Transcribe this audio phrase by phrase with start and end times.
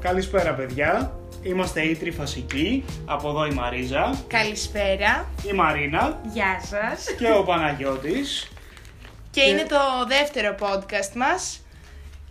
[0.00, 1.12] Καλησπέρα παιδιά.
[1.42, 2.84] Είμαστε οι Τριφασικοί.
[3.04, 5.26] Από εδώ η Μαρίζα, Καλησπέρα.
[5.50, 7.14] η Μαρίνα Γεια σας.
[7.18, 8.48] και ο Παναγιώτης.
[9.30, 9.76] Και είναι το
[10.08, 11.64] δεύτερο podcast μας.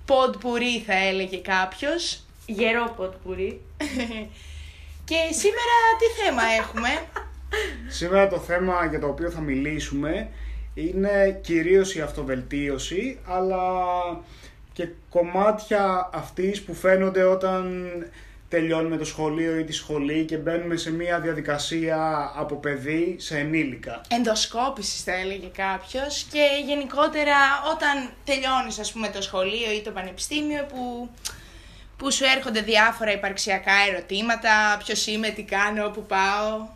[0.05, 2.23] Ποντπουρί θα έλεγε κάποιος.
[2.45, 3.61] Γερό ποτπουρί.
[5.09, 6.89] Και σήμερα τι θέμα έχουμε;
[7.88, 10.29] Σήμερα το θέμα για το οποίο θα μιλήσουμε
[10.73, 13.61] είναι κυρίως η αυτοβελτίωση, αλλά
[14.79, 17.91] και κομμάτια αυτής που φαίνονται όταν
[18.49, 24.02] τελειώνουμε το σχολείο ή τη σχολή και μπαίνουμε σε μια διαδικασία από παιδί σε ενήλικα.
[24.09, 26.23] Ενδοσκόπησης θα έλεγε κάποιος.
[26.31, 27.35] Και γενικότερα
[27.73, 31.09] όταν τελειώνεις ας πούμε το σχολείο ή το πανεπιστήμιο που,
[31.97, 34.77] που σου έρχονται διάφορα υπαρξιακά ερωτήματα.
[34.85, 36.67] Ποιος είμαι, τι κάνω, πού πάω.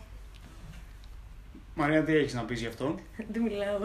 [1.74, 2.94] Μαρία, τι έχεις να πεις γι' αυτό;
[3.32, 3.78] Δεν μιλάω.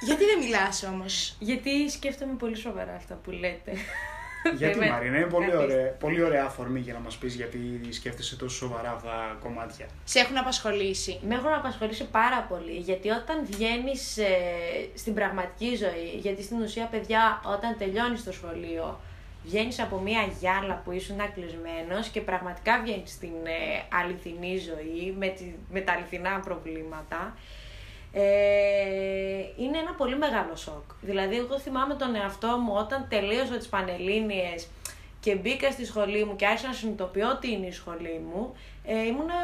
[0.00, 3.72] Γιατί δεν μιλάς όμως; Γιατί σκέφτομαι πολύ σοβαρά αυτά που λέτε.
[4.56, 4.92] Γιατί Εμένα.
[4.92, 5.72] Μαρίνα, είναι πολύ Καθίστε.
[5.74, 9.86] ωραία, πολύ ωραία αφορμή για να μας πεις γιατί σκέφτεσαι τόσο σοβαρά αυτά τα κομμάτια.
[10.04, 11.20] Σε έχουν απασχολήσει.
[11.28, 14.18] Με έχουν απασχολήσει πάρα πολύ γιατί όταν βγαίνεις
[14.94, 19.00] στην πραγματική ζωή, γιατί στην ουσία, παιδιά, όταν τελειώνεις το σχολείο,
[19.44, 25.28] βγαίνεις από μια γυάλα που ήσουν κλεισμένο και πραγματικά βγαίνεις στην ε, αληθινή ζωή με,
[25.28, 27.36] τη, με τα αληθινά προβλήματα.
[28.12, 28.22] Ε,
[29.56, 30.84] είναι ένα πολύ μεγάλο σοκ.
[31.00, 34.66] Δηλαδή, εγώ θυμάμαι τον εαυτό μου όταν τελείωσα τις Πανελλήνιες
[35.20, 39.06] και μπήκα στη σχολή μου και άρχισα να συνειδητοποιώ τι είναι η σχολή μου, ε,
[39.06, 39.34] ήμουνα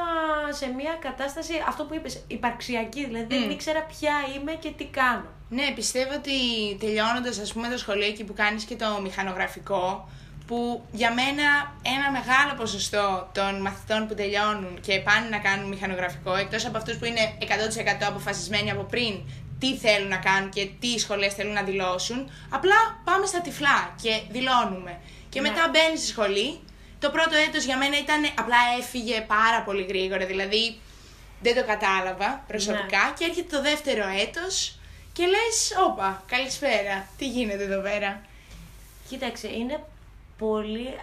[0.51, 3.05] σε μια κατάσταση, αυτό που είπες, υπαρξιακή.
[3.05, 3.51] Δηλαδή, δεν Μμ.
[3.51, 5.29] ήξερα ποια είμαι και τι κάνω.
[5.49, 6.31] Ναι, πιστεύω ότι
[6.79, 10.09] τελειώνοντας ας πούμε το σχολείο εκεί που κάνεις και το μηχανογραφικό,
[10.47, 16.35] που για μένα ένα μεγάλο ποσοστό των μαθητών που τελειώνουν και πάνε να κάνουν μηχανογραφικό,
[16.35, 19.21] εκτός από αυτούς που είναι 100% αποφασισμένοι από πριν
[19.59, 24.23] τι θέλουν να κάνουν και τι σχολές θέλουν να δηλώσουν, απλά πάμε στα τυφλά και
[24.31, 24.99] δηλώνουμε.
[25.29, 25.49] Και Ναι.
[25.49, 26.61] μετά μπαίνεις στη σχολή.
[26.99, 30.81] Το πρώτο έτος για μένα ήταν απλά έφυγε πάρα πολύ γρήγορα, δηλαδή
[31.41, 33.13] δεν το κατάλαβα προσωπικά Ναι.
[33.19, 34.79] και έρχεται το δεύτερο έτος
[35.13, 38.21] και λες, όπα, καλησπέρα, τι γίνεται εδώ πέρα;
[39.09, 39.85] Κοίταξε, είναι
[40.39, 40.95] πολύ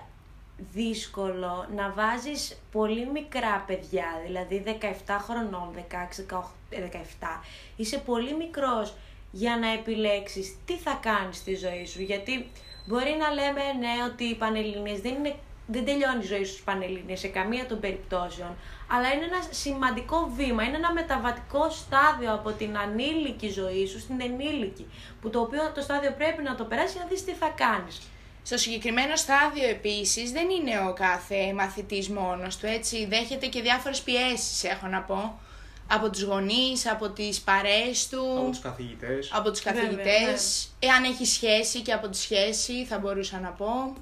[0.74, 7.42] δύσκολο να βάζεις πολύ μικρά παιδιά, δηλαδή 17 χρονών, 16, 18, 17.
[7.76, 8.94] Είσαι πολύ μικρός
[9.32, 12.52] για να επιλέξεις τι θα κάνεις στη ζωή σου, γιατί
[12.86, 15.36] μπορεί να λέμε ναι ότι οι Πανελλήνιες δεν, είναι,
[15.68, 18.56] δεν τελειώνει η ζωή σου στους Πανελλήνιες σε καμία των περιπτώσεων,
[18.88, 24.22] αλλά είναι ένα σημαντικό βήμα, είναι ένα μεταβατικό στάδιο από την ανήλικη ζωή σου στην
[24.22, 24.86] ενήλικη,
[25.22, 28.02] που το οποίο το στάδιο πρέπει να το περάσεις για να δεις τι θα κάνεις.
[28.44, 34.02] Στο συγκεκριμένο στάδιο επίσης δεν είναι ο κάθε μαθητής μόνος του, έτσι, δέχεται και διάφορες
[34.02, 35.40] πιέσεις έχω να πω,
[35.88, 39.32] από τους γονείς, από τις παρέες του, Από τους καθηγητές.
[39.34, 43.94] από τους Βέβαια, καθηγητές, εάν έχει σχέση και από τη σχέση θα μπορούσα να πω.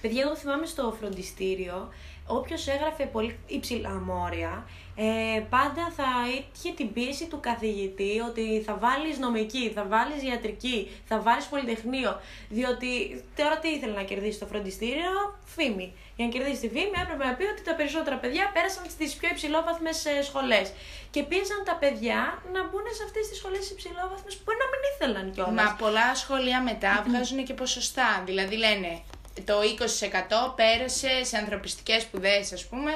[0.00, 1.88] Παιδιά, εγώ θυμάμαι στο φροντιστήριο,
[2.30, 4.64] όποιος έγραφε πολύ υψηλά μόρια,
[4.96, 6.10] ε, πάντα θα
[6.54, 12.20] είχε την πίεση του καθηγητή ότι θα βάλεις νομική, θα βάλεις ιατρική, θα βάλεις πολυτεχνείο.
[12.48, 12.90] Διότι
[13.36, 15.12] τώρα τι ήθελε να κερδίσει το φροντιστήριο,
[15.44, 15.92] φήμη.
[16.16, 19.28] Για να κερδίσει τη φήμη έπρεπε να πει ότι τα περισσότερα παιδιά πέρασαν στις πιο
[19.32, 20.72] υψηλόβαθμες ε, σχολές.
[21.10, 24.82] Και πίεσαν τα παιδιά να μπουν σε αυτές τις σχολές υψηλόβαθμες που μπορεί να μην
[24.92, 25.64] ήθελαν κιόλας.
[25.64, 28.22] Μα πολλά σχολεία μετά βγάζουν και ποσοστά.
[28.26, 29.02] Δηλαδή λένε
[29.44, 32.90] το 20% πέρασε σε ανθρωπιστικές σπουδές ας πούμε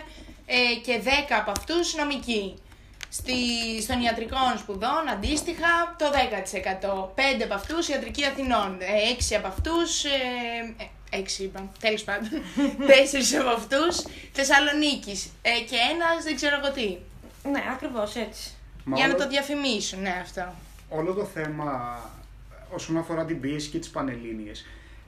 [0.46, 1.08] ε, και 10
[1.40, 2.54] από αυτούς νομική.
[3.10, 3.32] Στη,
[3.82, 6.04] στον ιατρικών σπουδών αντίστοιχα το
[7.14, 7.38] 10%.
[7.38, 8.78] 5 από αυτούς ιατρική Αθηνών.
[9.30, 10.04] 6 από αυτούς...
[10.04, 10.74] Ε,
[11.10, 12.28] 6 είπα, τέλος πάντων.
[13.36, 15.30] 4 από αυτούς Θεσσαλονίκης.
[15.42, 16.96] Ε, και ένας δεν ξέρω εγώ τι.
[17.50, 18.50] Ναι, ακριβώς έτσι.
[18.84, 20.54] Μα Για να όλο- το διαφημίσουν, ναι αυτό.
[20.88, 21.98] όλο το θέμα
[22.70, 24.64] όσον αφορά την πίεση και τις πανελλήνιες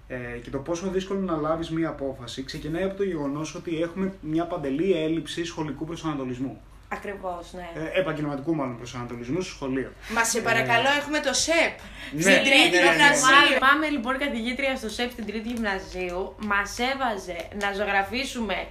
[0.09, 4.13] ε, και το πόσο δύσκολο να λάβεις μία απόφαση ξεκινάει από το γεγονός ότι έχουμε
[4.21, 6.61] μια παντελή έλλειψη σχολικού προσανατολισμού.
[6.89, 7.69] Ακριβώς, ναι.
[7.75, 9.93] Ε, επαγγελματικού μάλλον προσανατολισμού στο σχολείο.
[10.15, 11.75] Μα σε παρακαλώ, έχουμε το ΣΕΠ.
[12.13, 12.93] Ναι, Στην τρίτη ναι, ναι, ναι.
[12.93, 13.59] γυμνασίου.
[13.59, 16.35] Πάμε λοιπόν η καθηγήτρια στο ΣΕΠ στην τρίτη γυμνασίου.
[16.39, 18.67] Μας έβαζε να ζωγραφίσουμε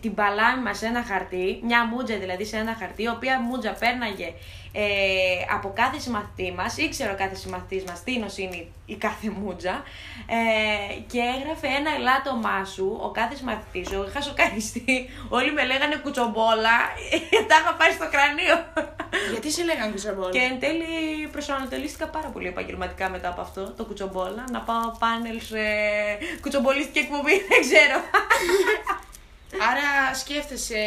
[0.00, 3.72] την παλάμη μας σε ένα χαρτί, μια μούτζα δηλαδή σε ένα χαρτί, η οποία μούτζα
[3.72, 4.32] πέρναγε
[4.72, 4.82] ε,
[5.54, 9.82] από κάθε συμμαθητή μας, ήξερε ο κάθε συμμαθητής μας τι είναι η κάθε μούτζα
[10.26, 15.96] ε, και έγραφε ένα ελάττωμά σου, ο κάθε συμμαθητής σου, είχα σοκαριστεί, όλοι με λέγανε
[15.96, 16.76] κουτσομπόλα,
[17.48, 18.56] τα είχα πάρει στο κρανίο.
[19.30, 23.84] Γιατί σε λέγανε κουτσομπόλα; Και εν τέλει προσανατολίστηκα πάρα πολύ επαγγελματικά μετά από αυτό, το
[23.84, 24.44] κουτσομπόλα.
[24.50, 25.62] Να πάω πάνελ σε
[26.40, 27.98] κουτσομπολίστικη εκπομπή, δεν ξέρω.
[29.68, 30.82] Άρα σκέφτεσαι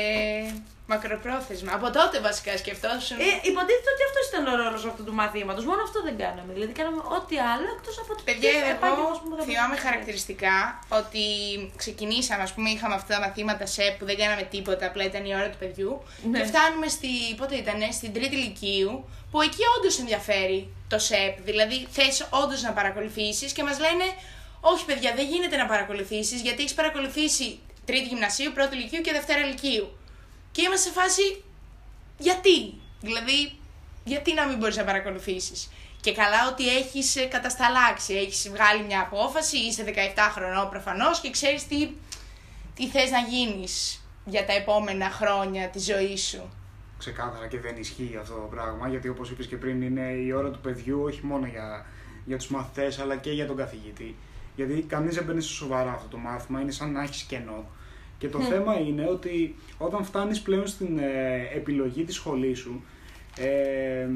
[0.91, 1.71] Μακροπρόθεσμα.
[1.73, 3.17] Από τότε βασικά σκεφτόσουν.
[3.19, 5.63] Ε, υποτίθεται ότι αυτός ήταν ο ρόλος αυτού του μαθήματος.
[5.65, 6.51] Μόνο αυτό δεν κάναμε.
[6.53, 9.75] Δηλαδή κάναμε ό,τι άλλο εκτός από το Παιδιά, επάγγελμα εγώ που θα θυμάμαι μπορούσαμε.
[9.85, 10.55] χαρακτηριστικά
[10.99, 11.23] ότι
[11.81, 15.35] ξεκινήσαμε, ας πούμε, είχαμε αυτά τα μαθήματα ΣΕΠ που δεν κάναμε τίποτα, απλά ήταν η
[15.39, 15.91] ώρα του παιδιού.
[16.31, 16.39] Ναι.
[16.39, 18.91] Και φτάνουμε στη, πότε ήτανε, στην τρίτη ηλικίου,
[19.31, 21.35] που εκεί όντως ενδιαφέρει το ΣΕΠ.
[21.49, 24.07] Δηλαδή θες όντως να παρακολουθήσεις και μας λένε,
[24.61, 29.39] Όχι, παιδιά, δεν γίνεται να παρακολουθήσεις γιατί έχεις παρακολουθήσει τρίτη γυμνασίου, πρώτη ηλικίου και δευτέρα
[29.39, 29.97] ηλικίου.
[30.53, 31.43] Και είμαστε σε φάση,
[32.17, 33.55] γιατί, δηλαδή,
[34.03, 35.69] γιατί να μην μπορείς να παρακολουθήσεις;
[36.01, 39.91] Και καλά ότι έχεις ε, κατασταλάξει, έχεις βγάλει μια απόφαση, είσαι 17
[40.31, 41.89] χρονών προφανώς και ξέρεις τι,
[42.75, 46.49] τι θες να γίνεις για τα επόμενα χρόνια της ζωής σου.
[46.97, 50.49] Ξεκάθαρα και δεν ισχύει αυτό το πράγμα, γιατί όπως είπες και πριν είναι η ώρα
[50.49, 51.85] του παιδιού όχι μόνο για,
[52.25, 54.15] για τους μαθητές αλλά και για τον καθηγητή.
[54.55, 57.65] Γιατί κανείς δεν παίρνει στο σοβαρά αυτό το μάθημα, είναι σαν να έχεις κενό.
[58.23, 62.83] Και το θέμα είναι ότι όταν φτάνεις πλέον στην ε, επιλογή της σχολής σου,
[63.37, 64.07] ε,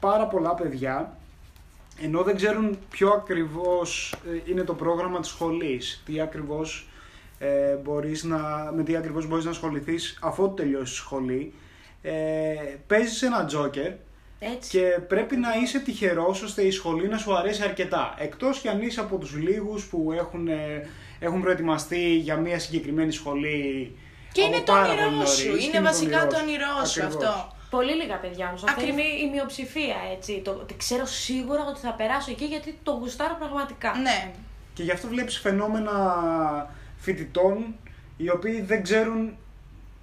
[0.00, 1.16] πάρα πολλά παιδιά,
[2.02, 6.88] ενώ δεν ξέρουν ποιο ακριβώς ε, είναι το πρόγραμμα της σχολής, τι ακριβώς
[7.38, 11.52] ε, μπορείς να, με τι ακριβώς μπορείς να ασχοληθείς αφού τελειώσεις τη σχολή,
[12.02, 12.12] ε,
[12.86, 13.92] παίζεις ένα τζόκερ
[14.38, 14.70] Έτσι.
[14.70, 18.14] και πρέπει να είσαι τυχερός ώστε η σχολή να σου αρέσει αρκετά.
[18.18, 20.88] Εκτός κι αν είσαι από τους λίγους που έχουν, ε,
[21.18, 23.96] έχουν προετοιμαστεί για μια συγκεκριμένη σχολή
[24.32, 26.84] Και από είναι το πάρα όνειρό πολύ νωρίς σου, και είναι βασικά όνειρό το όνειρό
[26.84, 27.24] σου Ακριβώς.
[27.24, 27.54] αυτό.
[27.70, 28.62] Πολύ λίγα παιδιά όμως.
[28.64, 30.40] Αυτό Ακριβ- είναι η μειοψηφία, έτσι.
[30.44, 33.92] Το, ότι ξέρω σίγουρα ότι θα περάσω εκεί γιατί το γουστάρω πραγματικά.
[34.02, 34.32] Ναι.
[34.74, 35.92] Και γι' αυτό βλέπεις φαινόμενα
[36.96, 37.74] φοιτητών
[38.16, 39.36] οι οποίοι δεν ξέρουν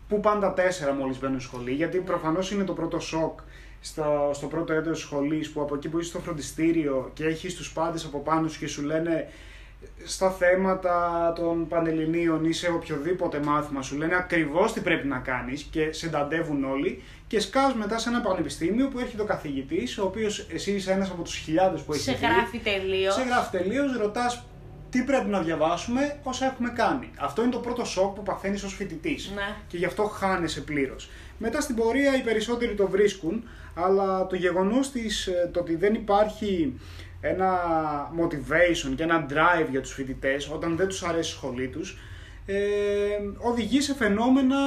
[0.07, 1.71] πού πάνε τα τέσσερα μόλις μπαίνουν σχολή.
[1.71, 3.39] Γιατί προφανώς είναι το πρώτο σοκ
[3.85, 7.71] στο, στο πρώτο έτος σχολής που από εκεί που είσαι στο φροντιστήριο και έχεις τους
[7.73, 9.27] πάντες από πάνω σου και σου λένε
[10.05, 15.63] στα θέματα των πανελληνίων ή σε οποιοδήποτε μάθημα σου λένε ακριβώς τι πρέπει να κάνεις
[15.71, 20.39] και συνταντεύουν όλοι και σκάς μετά σε ένα πανεπιστήμιο που έρχεται ο καθηγητής ο οποίος
[20.53, 22.25] εσύ είσαι ένας από τους χιλιάδες που έχει Σε δει.
[22.25, 23.13] γράφει τελείως.
[23.13, 24.43] Σε γράφει τελείως, ρωτάς
[24.89, 27.09] τι πρέπει να διαβάσουμε όσα έχουμε κάνει.
[27.19, 29.31] Αυτό είναι το πρώτο σοκ που παθαίνεις ως φοιτητής.
[29.35, 29.55] Ναι.
[29.67, 31.09] Και γι' αυτό χάνεσαι πλήρως.
[31.45, 33.43] Μετά στην πορεία οι περισσότεροι το βρίσκουν,
[33.73, 34.91] αλλά το γεγονός
[35.51, 36.79] το ότι δεν υπάρχει
[37.21, 37.59] ένα
[38.19, 41.97] motivation και ένα drive για τους φοιτητές όταν δεν τους αρέσει η σχολή τους
[42.45, 42.55] ε,
[43.37, 44.57] οδηγεί σε φαινόμενα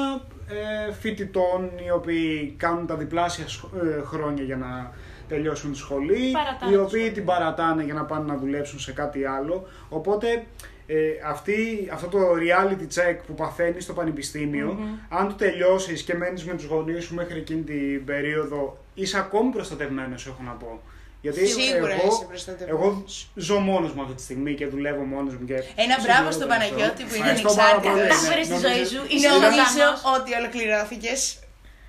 [0.49, 4.93] ε, φοιτητών οι οποίοι κάνουν τα διπλάσια σχ- ε, χρόνια για να
[5.29, 7.11] τελειώσουν τη σχολή, Παρατάνε οι τη οποίοι σχολή.
[7.13, 9.69] την παρατάνε για να πάνε να δουλέψουν σε κάτι άλλο.
[9.89, 10.45] Οπότε
[10.87, 10.97] ε,
[11.27, 14.79] αυτή, αυτό το reality check που παθαίνεις στο πανεπιστημιο
[15.09, 19.51] αν το τελειώσεις και μένεις με τους γονείς σου μέχρι εκείνη την περίοδο, είσαι ακόμη
[19.51, 20.81] προστατευμένος, έχω να πω.
[21.21, 22.81] Γιατί Σίγουρα εγώ, είσαι προστατευμένος.
[22.83, 25.45] εγώ ζω μόνος μου αυτή τη στιγμή και δουλεύω μόνος μου.
[25.47, 27.05] Και Ένα μπράβο στον συγχωρώ τον Παναγιώτη εαυτό.
[27.09, 27.93] που είναι Ευχαριστώ πάρα ανεξάρτητος.
[27.93, 28.27] πολύ, Τα ναι.
[28.27, 29.99] έφερες στη Νομίζω- ζωή σου, είσαι Νομίζω ζωντανός.
[30.17, 31.21] ότι ολοκληρώθηκες.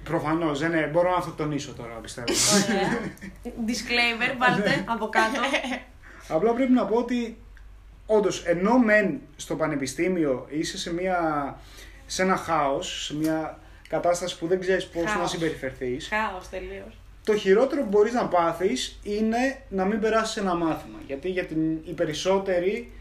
[0.04, 0.88] Προφανώς, δεν είναι.
[0.88, 2.28] Μπορώ να αυτοκτονήσω τώρα, πιστεύω.
[2.70, 3.00] Ωραία.
[3.44, 5.40] Disclaimer, βάλτε από κάτω.
[6.36, 7.38] Απλά πρέπει να πω ότι
[8.06, 11.20] όντως ενώ μεν στο πανεπιστήμιο είσαι σε, μια,
[12.06, 13.60] σε ένα χάος, σε μια
[13.90, 15.30] κατάσταση που δεν ξέρεις πώς να Χάος.
[15.30, 16.98] συμπεριφερθείς, Χάος τελείως.
[17.24, 20.98] το χειρότερο που μπορείς να πάθεις είναι να μην περάσεις ένα μάθημα.
[21.08, 22.92] Γιατί για την, οι περισσότεροι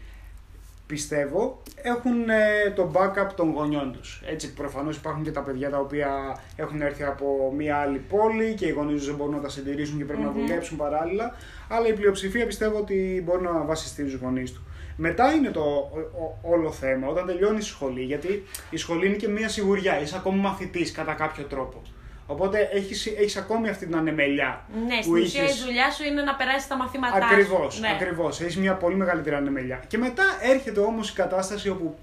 [0.87, 4.21] πιστεύω έχουν ε, το backup των γονιών τους.
[4.25, 8.65] Έτσι προφανώς υπάρχουν και τα παιδιά τα οποία έχουν έρθει από μια άλλη πόλη και
[8.65, 11.35] οι γονείς τους δεν μπορούν να τα συντηρήσουν και πρεπει να δουλέψουν παράλληλα,
[11.69, 14.61] αλλά η πλειοψηφία πιστεύω ότι μπορεί να βασιστεί στους γονείς του.
[14.99, 19.15] Μετά είναι το ο- ο- όλο θέμα, όταν τελειώνει η σχολή, γιατί η σχολή είναι
[19.15, 21.81] και μια σιγουριά, είσαι ακόμη μαθητής κατά κάποιο τρόπο.
[22.27, 24.65] Οπότε έχεις, έχεις ακόμη αυτή την ανεμελιά.
[24.87, 27.33] Ναι, που στην ουσία η είχες- δουλειά σου είναι να περάσει τα μαθήματά σου.
[27.33, 27.89] Ακριβώς, Ναι.
[27.89, 28.41] ακριβώς.
[28.41, 29.83] Έχεις μια πολύ μεγαλύτερη ανεμελιά.
[29.87, 31.97] Και μετά έρχεται όμως η κατάσταση όπου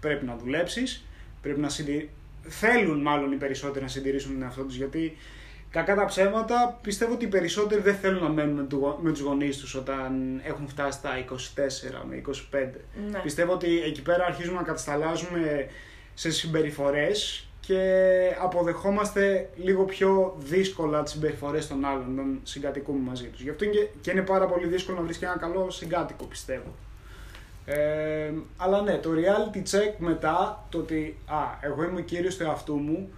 [0.00, 1.04] πρέπει να δουλέψεις,
[1.42, 2.10] πρέπει να συντη...
[2.48, 5.16] θέλουν μάλλον οι περισσότεροι να συντηρήσουν τον εαυτό τους, γιατί
[5.70, 9.10] κακά τα ψέματα πιστεύω ότι οι περισσότεροι δεν θέλουν να μένουν με, του, γο- με
[9.10, 12.80] τους γονείς τους όταν έχουν φτάσει τα 24 με 25.
[13.10, 13.18] Ναι.
[13.18, 15.68] Πιστεύω ότι εκεί πέρα αρχίζουμε να κατασταλάζουμε
[16.14, 17.80] σε συμπεριφορές και
[18.40, 23.40] αποδεχόμαστε λίγο πιο δύσκολα τις συμπεριφορές των άλλων όταν συγκατοικούμε μαζί τους.
[23.40, 26.24] Γι' αυτό είναι και, και είναι πάρα πολύ δύσκολο να βρεις και ένα καλό συγκάτοικο
[26.24, 26.74] πιστεύω.
[27.64, 32.42] Ε, αλλά ναι, το reality check μετά, το ότι α, εγώ είμαι ο κύριος του
[32.42, 33.12] εαυτού μου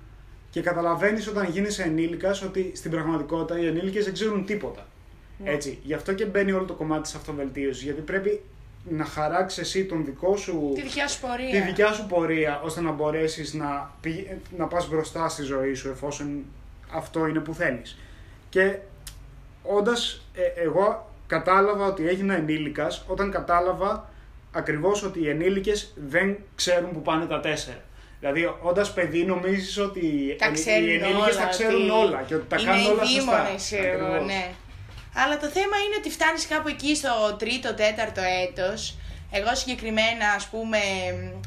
[0.51, 4.87] και καταλαβαίνεις όταν γίνεσαι ενήλικας ότι στην πραγματικότητα οι ενήλικες δεν ξέρουν τίποτα.
[5.39, 5.51] Ναι.
[5.51, 8.43] Έτσι, γι' αυτό και μπαίνει όλο το κομμάτι της αυτοβελτίωσης, γιατί πρέπει
[8.89, 11.51] να χαράξεις εσύ τον δικό σου Τη δικιά σου πορεία.
[11.51, 15.89] τη δικιά σου πορεία ώστε να μπορέσεις να, πη- να πας μπροστά στη ζωή σου
[15.89, 16.45] εφόσον
[16.93, 17.99] αυτό είναι που θέλεις.
[18.49, 18.77] Και
[19.63, 24.09] όντας ε, εγώ κατάλαβα ότι έγινα ενήλικας όταν κατάλαβα
[24.53, 27.81] ακριβώς ότι οι ενήλικες δεν ξέρουν που πάνε τα τέσσερα.
[28.21, 32.45] Δηλαδή, όντας παιδί, νομίζεις ότι τα ξέρουν οι ενήλικες τα ξέρουν ότι όλα και ότι
[32.49, 33.55] τα είναι κάνουν όλα ειδήμονες, σωστά.
[33.55, 34.27] ξέρω εγώ, Ακριβώς.
[34.27, 34.51] ναι.
[35.19, 38.95] Αλλά το θέμα είναι ότι φτάνεις κάπου εκεί στο τρίτο, τέταρτο έτος.
[39.31, 40.79] Εγώ συγκεκριμένα, ας πούμε,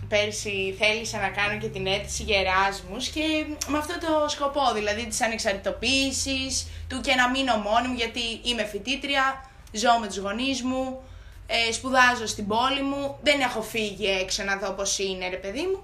[0.08, 5.08] πέρσι θέλησα να κάνω και την αίτηση για Εράσμους και με αυτό το σκοπό, δηλαδή
[5.08, 10.62] της ανεξαρτητοποίησης, του και να μείνω μόνη μου, γιατί είμαι φοιτήτρια, ζω με τους γονείς
[10.62, 11.02] μου,
[11.48, 15.62] ε, σπουδάζω στην πόλη μου, δεν έχω φύγει έξω να δω πώς είναι, ρε παιδί
[15.62, 15.84] μου.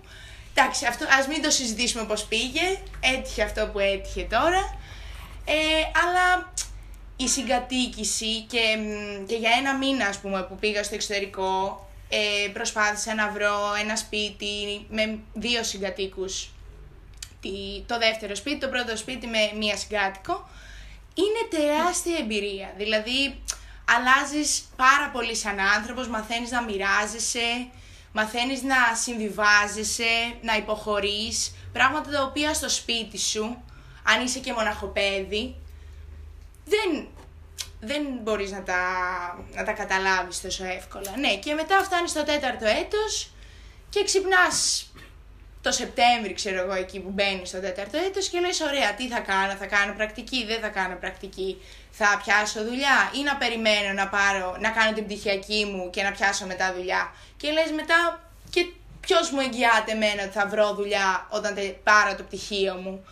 [0.53, 4.77] Εντάξει, αυτό, ας μην το συζητήσουμε πώς πήγε, έτυχε αυτό που έτυχε τώρα.
[5.45, 5.55] Ε,
[6.03, 6.53] αλλά
[7.17, 11.79] η συγκατοίκηση και, μ, και για ένα μήνα ας πούμε που πήγα στο εξωτερικό
[12.09, 16.49] ε, προσπάθησα να βρω ένα σπίτι με δύο συγκατοίκους.
[17.41, 20.49] Τη- το δεύτερο σπίτι, το πρώτο σπίτι με μία συγκάτοικο
[21.13, 22.73] είναι τεράστια εμπειρία.
[22.77, 23.41] Δηλαδή
[23.95, 27.67] αλλάζεις πάρα πολύ σαν άνθρωπος, μαθαίνεις να μοιράζεσαι
[28.15, 31.55] μαθαίνεις να συμβιβάζεσαι, να υποχωρείς.
[31.73, 33.63] Πράγματα τα οποία στο σπίτι σου
[34.03, 35.55] αν είσαι και μοναχοπέδι
[36.65, 37.07] δεν,
[37.79, 38.75] δεν μπορείς να τα,
[39.53, 41.11] να τα καταλάβεις τόσο εύκολα.
[41.17, 43.31] Ναι, και μετά φτάνεις στο τέταρτο έτος
[43.89, 44.89] και ξυπνάς
[45.61, 49.19] το Σεπτέμβρη, ξέρω εγώ, εκεί που μπαίνεις στο τέταρτο έτος και λες, ωραία, τι θα
[49.19, 54.07] κάνω, θα κάνω πρακτική, δεν θα κάνω πρακτική, θα πιάσω δουλειά ή να περιμένω να,
[54.07, 57.13] πάρω, να κάνω την πτυχιακή μου και να πιάσω μετά δουλειά.
[57.37, 58.65] Και λες μετά, και
[58.99, 63.05] ποιος μου εγγυάται εμένα ότι θα βρω δουλειά όταν τε- πάρω το πτυχίο μου.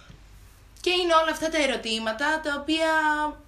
[0.84, 2.90] Και είναι όλα αυτά τα ερωτήματα τα οποία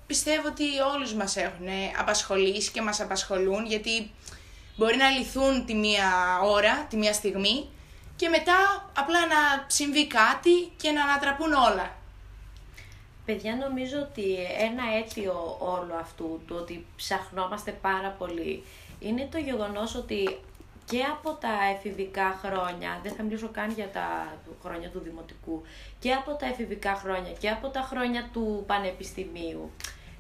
[0.08, 0.63] πιστεύω ότι
[0.96, 1.68] όλους μας έχουν
[2.00, 4.12] απασχολήσει και μας απασχολούν γιατί
[4.75, 7.70] μπορεί να λυθούν τη μία ώρα, τη μία στιγμή
[8.15, 11.96] και μετά απλά να συμβεί κάτι και να ανατραπούν όλα.
[13.25, 18.63] Παιδιά, νομίζω ότι ένα αίτιο όλο αυτού, του ότι ψαχνόμαστε πάρα πολύ,
[19.00, 20.39] είναι το γεγονός ότι
[20.86, 25.62] και από τα εφηβικά χρόνια, δεν θα μιλήσω καν για τα χρόνια του δημοτικού,
[26.00, 29.72] και από τα εφηβικά χρόνια και από τα χρόνια του πανεπιστημίου,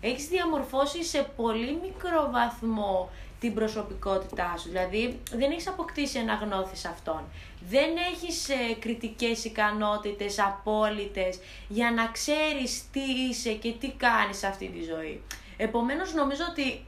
[0.01, 4.69] έχεις διαμορφώσει σε πολύ μικρό βαθμό την προσωπικότητά σου.
[4.69, 7.23] Δηλαδή, δεν έχεις αποκτήσει αναγνώθη σε αυτόν.
[7.69, 14.47] Δεν έχεις ε, κριτικές ικανότητες απόλυτες για να ξέρεις τι είσαι και τι κάνεις σε
[14.47, 15.21] αυτή τη ζωή.
[15.57, 16.85] Επομένως, νομίζω ότι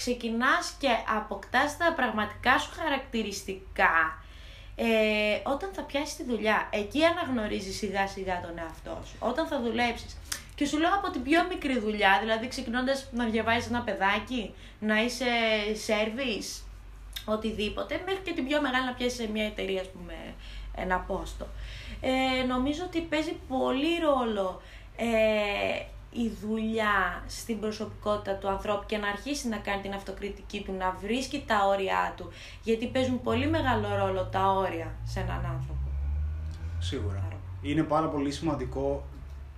[0.00, 4.22] ξεκινάς και αποκτάς τα πραγματικά σου χαρακτηριστικά
[4.76, 4.86] ε,
[5.44, 6.68] όταν θα πιάσεις τη δουλειά.
[6.72, 9.16] Εκεί αναγνωρίζεις σιγά σιγά τον εαυτό σου.
[9.18, 10.16] Όταν θα δουλέψεις.
[10.54, 15.02] Και σου λέω από την πιο μικρή δουλειά, δηλαδή ξεκινώντας να διαβάζεις ένα παιδάκι, να
[15.02, 15.30] είσαι
[15.86, 16.62] service,
[17.24, 20.14] οτιδήποτε, μέχρι και την πιο μεγάλη να πιάσεις σε μια εταιρεία, ας πούμε,
[20.76, 21.46] ένα πόστο.
[22.00, 24.62] Ε, νομίζω ότι παίζει πολύ ρόλο
[24.96, 25.06] ε,
[26.10, 30.96] η δουλειά στην προσωπικότητα του ανθρώπου και να αρχίσει να κάνει την αυτοκριτική του, να
[31.00, 32.30] βρίσκει τα όρια του,
[32.62, 35.88] γιατί παίζουν πολύ μεγάλο ρόλο τα όρια σε έναν άνθρωπο.
[36.78, 37.28] Σίγουρα.
[37.62, 39.04] Είναι πάρα πολύ σημαντικό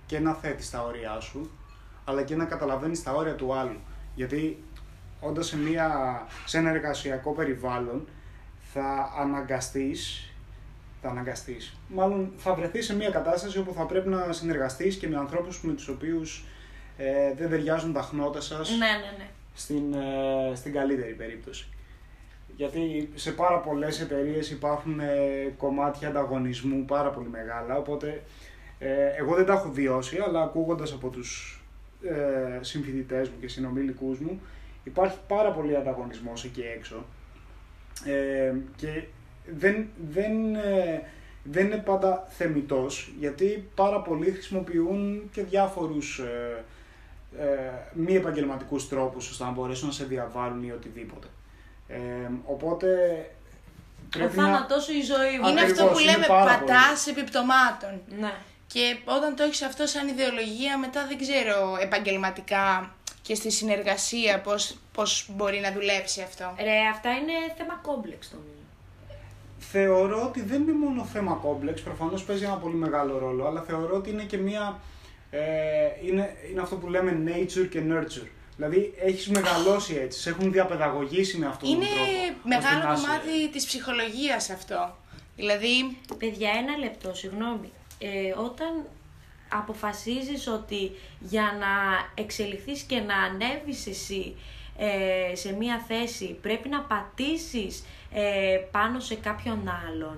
[0.05, 1.49] και να θέτεις τα όρια σου,
[2.05, 3.79] αλλά και να καταλαβαίνεις τα όρια του άλλου.
[4.15, 4.63] Γιατί
[5.19, 5.89] όντας σε, μια,
[6.45, 8.07] σε ένα εργασιακό περιβάλλον
[8.73, 10.30] θα αναγκαστείς,
[11.01, 15.17] θα αναγκαστείς, μάλλον θα βρεθείς σε μια κατάσταση όπου θα πρέπει να συνεργαστείς και με
[15.17, 16.43] ανθρώπους με τους οποίους
[16.97, 19.29] ε, δεν ταιριάζουν τα χνότα σας Ναι, ναι, ναι.
[19.53, 21.67] στην, ε, στην καλύτερη περίπτωση.
[22.55, 28.23] Γιατί σε πάρα πολλές εταιρείες υπάρχουν ε, κομμάτια ανταγωνισμού πάρα πολύ μεγάλα, οπότε
[28.79, 31.61] ε, εγώ δεν τα έχω βιώσει, αλλά ακούγοντας από τους
[32.03, 34.41] ε, συμφοιτητές μου και συνομιλικούς μου,
[34.83, 37.05] υπάρχει πάρα πολύ ανταγωνισμός εκεί έξω
[38.05, 39.03] ε, και
[39.45, 41.01] δεν, δεν, ε,
[41.43, 46.63] δεν είναι πάντα θεμητός, γιατί πάρα πολλοί χρησιμοποιούν και διάφορους ε,
[47.39, 47.45] ε,
[47.93, 51.27] μη επαγγελματικούς τρόπους ώστε να μπορέσουν να σε διαβάλουν ή οτιδήποτε.
[51.87, 51.97] Ε,
[52.45, 52.97] οπότε
[54.05, 54.43] Ο πρέπει να...
[54.43, 55.47] θάνατός σου η ζωή μου.
[55.47, 58.01] είναι Ακριβώς, αυτό που είναι λέμε πάρα πατάς επιπτωμάτων.
[58.19, 58.33] Ναι.
[58.67, 64.77] Και όταν το έχεις αυτό σαν ιδεολογία, μετά δεν ξέρω επαγγελματικά και στη συνεργασία πώς,
[64.93, 66.55] πώς μπορεί να δουλέψει αυτό.
[66.57, 68.60] Ρε, αυτά είναι θέμα κόμπλεξ νομίζω.
[69.71, 73.95] Θεωρώ ότι δεν είναι μόνο θέμα κόμπλεξ, προφανώς παίζει ένα πολύ μεγάλο ρόλο, αλλά θεωρώ
[73.95, 74.79] ότι είναι και μία...
[75.31, 75.39] Ε,
[76.05, 78.27] είναι, είναι αυτό που λέμε nature και nurture.
[78.55, 82.11] Δηλαδή έχεις μεγαλώσει έτσι, σε έχουν διαπαιδαγωγήσει με αυτόν Είναι τον τρόπο.
[82.11, 84.95] ώστε μεγάλο να είσαι- κομμάτι της ψυχολογίας αυτό.
[85.35, 87.71] Δηλαδή, Παιδιά, ένα λεπτό, συγγνώμη.
[87.99, 88.85] Ε, όταν
[89.49, 91.67] αποφασίζεις ότι για να
[92.23, 94.35] εξελιχθείς και να ανέβεις εσύ
[94.77, 97.83] ε, σε μία θέση πρέπει να πατήσεις
[98.13, 100.17] ε, πάνω σε κάποιον άλλον,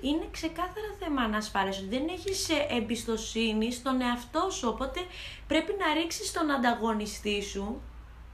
[0.00, 5.00] είναι ξεκάθαρα θέμα ανασφάλειας, ότι δεν έχεις ε, εμπιστοσύνη στον εαυτό σου, οπότε
[5.46, 7.82] πρέπει να ρίξεις τον ανταγωνιστή σου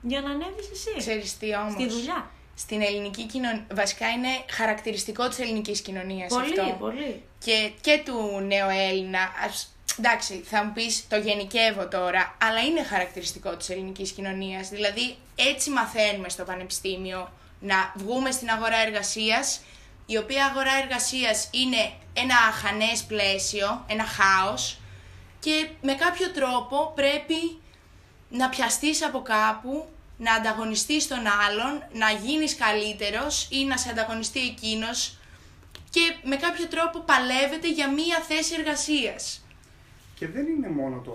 [0.02, 0.94] για να ανέβεις εσύ.
[0.98, 2.30] ξέρεις τι όμως; Στη δουλειά.
[2.54, 3.66] στην ελληνική κοινωνία.
[3.74, 6.76] Βασικά είναι χαρακτηριστικό της ελληνικής κοινωνίας Πολύ, αυτό.
[6.78, 7.22] πολύ.
[7.44, 9.20] Και, και του νεοέλληνα.
[9.46, 14.68] Ας, εντάξει, θα μου πεις το γενικεύω τώρα, αλλά είναι χαρακτηριστικό της ελληνικής κοινωνίας.
[14.68, 19.60] Δηλαδή, έτσι μαθαίνουμε στο πανεπιστήμιο να βγούμε στην αγορά εργασίας,
[20.06, 24.78] η οποία αγορά εργασίας είναι ένα αχανές πλαίσιο, ένα χάος
[25.40, 27.58] και με κάποιο τρόπο πρέπει
[28.30, 34.40] να πιαστείς από κάπου, να ανταγωνιστείς τον άλλον, να γίνεις καλύτερος ή να σε ανταγωνιστεί
[34.40, 35.18] εκείνος
[35.90, 39.44] και με κάποιο τρόπο παλεύετε για μία θέση εργασίας.
[40.14, 41.14] Και δεν είναι μόνο το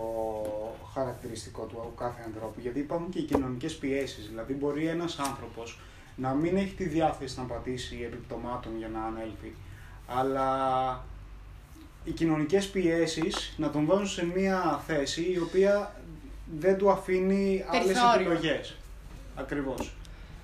[0.94, 4.28] χαρακτηριστικό του κάθε ανθρώπου, γιατί υπάρχουν και οι κοινωνικές πιέσεις.
[4.28, 5.80] Δηλαδή, μπορεί ένας άνθρωπος
[6.16, 9.56] να μην έχει τη διάθεση να πατήσει επιπτωμάτων για να ανέλθει,
[10.08, 10.50] αλλά
[12.04, 15.96] οι κοινωνικές πιέσεις να τον βάζουν σε μια θέση η οποία
[16.60, 18.32] δεν του αφήνει άλλες Περιθώριο.
[18.32, 18.76] επιλογές.
[19.36, 19.94] Ακριβώς.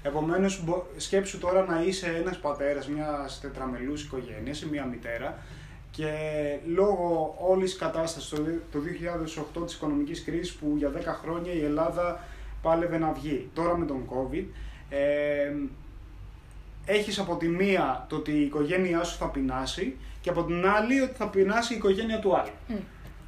[0.04, 0.64] Επομένως,
[0.98, 5.38] σκέψου τώρα να είσαι ένας πατέρας μιας τετραμελούς οικογένειας ή μια μητέρα
[5.92, 6.14] και
[6.66, 8.38] λόγω όλης τη κατάστασης το
[8.72, 12.24] το 2008 της οικονομικής κρίσης που για 10 χρόνια η Ελλάδα
[12.62, 14.44] πάλευε να βγει, τώρα με τον COVID,
[14.92, 15.52] ε,
[16.86, 21.02] έχεις από τη μία το ότι η οικογένειά σου θα πεινάσει και από την άλλη
[21.02, 22.52] ότι θα πεινάσει η οικογένεια του άλλου.
[22.68, 22.76] Μμ.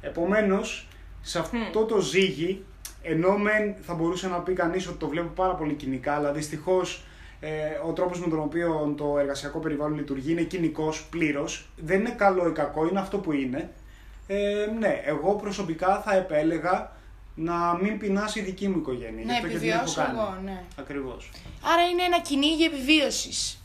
[0.00, 0.88] Επομένως,
[1.22, 2.64] σε αυτό το ζύγι,
[3.02, 7.04] ενώ μεν θα μπορούσε να πει κανείς ότι το βλέπω πάρα πολύ κοινικά, αλλά δυστυχώς
[7.40, 12.10] ε, ο τρόπος με τον οποίο το εργασιακό περιβάλλον λειτουργεί είναι κοινικός πλήρως, δεν είναι
[12.10, 13.70] καλό ή κακό, είναι αυτό που είναι.
[14.26, 16.92] Ε, ναι, εγώ προσωπικά θα επέλεγα
[17.34, 19.24] να μην πεινάσει η δική μου οικογένεια.
[19.24, 20.18] Να γι' αυτό και την έχω επιβιώσω κάνει.
[20.18, 20.62] εγώ, ναι.
[20.78, 21.30] Ακριβώς.
[21.72, 23.58] Άρα είναι ένα κυνήγι επιβίωσης.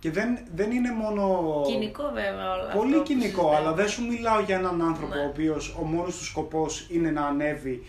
[0.00, 1.62] Και δεν, δεν είναι μόνο.
[1.66, 3.56] Κοινικό βέβαια όλα Πολύ αυτό που κοινικό, συζητάμε.
[3.56, 5.20] αλλά δεν σου μιλάω για έναν άνθρωπο Ναι.
[5.20, 7.82] ο οποίος ο μόνος του σκοπός είναι να ανέβει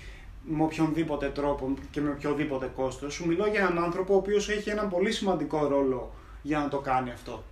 [0.44, 3.14] με οποιονδήποτε τρόπο και με οποιοδήποτε κόστος.
[3.14, 6.78] Σου μιλάω για έναν άνθρωπο ο οποίος έχει έναν πολύ σημαντικό ρόλο για να το
[6.78, 7.44] κάνει αυτό.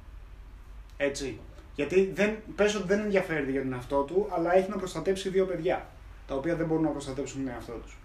[0.97, 1.39] Έτσι.
[1.75, 5.45] Γιατί δεν, πες ότι δεν ενδιαφέρεται για τον εαυτό του, αλλά έχει να προστατέψει δύο
[5.45, 5.85] παιδιά,
[6.27, 7.97] τα οποία δεν μπορούν να προστατέψουν τον εαυτό τους.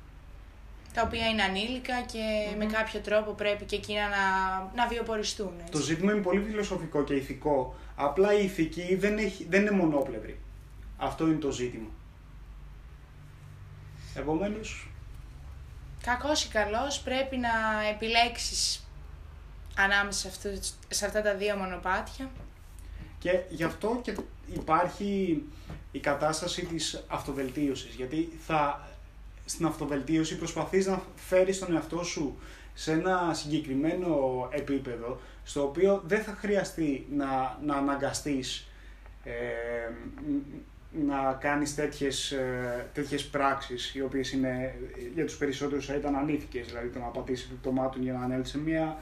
[0.95, 5.53] Τα οποία είναι ανήλικα και με κάποιο τρόπο πρέπει και εκείνα να, να βιοποριστούν.
[5.59, 5.73] Έτσι.
[5.73, 7.75] Το ζήτημα είναι πολύ φιλοσοφικό και ηθικό.
[7.97, 10.39] Απλά η ηθική δεν, έχει, δεν είναι μονόπλευρη.
[10.97, 11.89] Αυτό είναι το ζήτημα.
[14.15, 14.93] Επομένως,
[16.03, 17.49] Κακός ή καλός πρέπει να
[17.95, 18.87] επιλέξεις
[19.77, 22.31] ανάμεσα σε, αυτούς, σε αυτά τα δύο μονοπάτια.
[23.19, 24.17] και γι' αυτό και
[24.55, 25.43] υπάρχει
[25.93, 27.95] η κατάσταση της αυτοβελτίωσης.
[27.95, 28.89] Γιατί θα,
[29.45, 32.39] στην αυτοβελτίωση προσπαθείς να φέρεις τον εαυτό σου
[32.75, 34.17] σε ένα συγκεκριμένο
[34.53, 38.67] επίπεδο, στο οποίο δεν θα χρειαστεί να, να αναγκαστείς
[39.25, 39.33] ε,
[40.29, 40.61] μ-
[41.07, 44.75] να κάνεις τέτοιες, ε, τέτοιες πράξεις, οι οποίες είναι,
[45.15, 48.59] για τους περισσότερους θα ήταν ανήθικες, δηλαδή το να πατήσεις επιπτωμάτων για να ανέλθεις σε
[48.59, 48.97] μια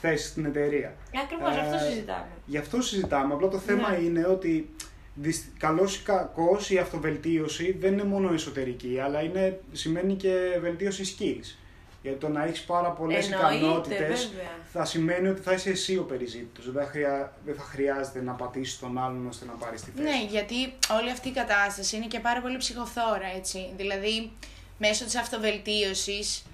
[0.00, 0.94] θέση στην εταιρεία.
[1.24, 2.26] Ακριβώς αυτό Ε, συζητάμε.
[2.46, 3.34] Γι' αυτό συζητάμε.
[3.34, 3.96] Απλά το θέμα Ναι.
[3.96, 4.74] είναι ότι
[5.14, 11.16] δυσ- καλός ή κακός η αυτοβελτίωση δεν είναι μόνο εσωτερική, αλλά είναι, σημαίνει και βελτίωση
[11.18, 11.56] skills.
[12.02, 14.48] Γιατί το να έχεις πάρα πολλές Εννοείται, ικανότητες βέβαια.
[14.72, 16.72] θα σημαίνει ότι θα είσαι εσύ ο περιζήτητος.
[16.72, 20.02] Δεν, θα χρειά- δεν θα χρειάζεται να πατήσεις τον άλλον ώστε να πάρεις τη θέση.
[20.08, 20.54] Ναι, γιατί
[21.00, 23.72] όλη αυτή η κατάσταση είναι και πάρα πολύ ψυχοθόρα, έτσι.
[23.76, 24.30] Δηλαδή,
[24.78, 26.44] μέσω της αυτοβελτίωσης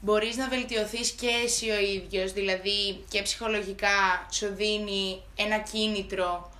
[0.00, 6.52] μπορείς να βελτιωθείς και εσύ ο ίδιος, δηλαδή και ψυχολογικά σου δίνει ένα κίνητρο,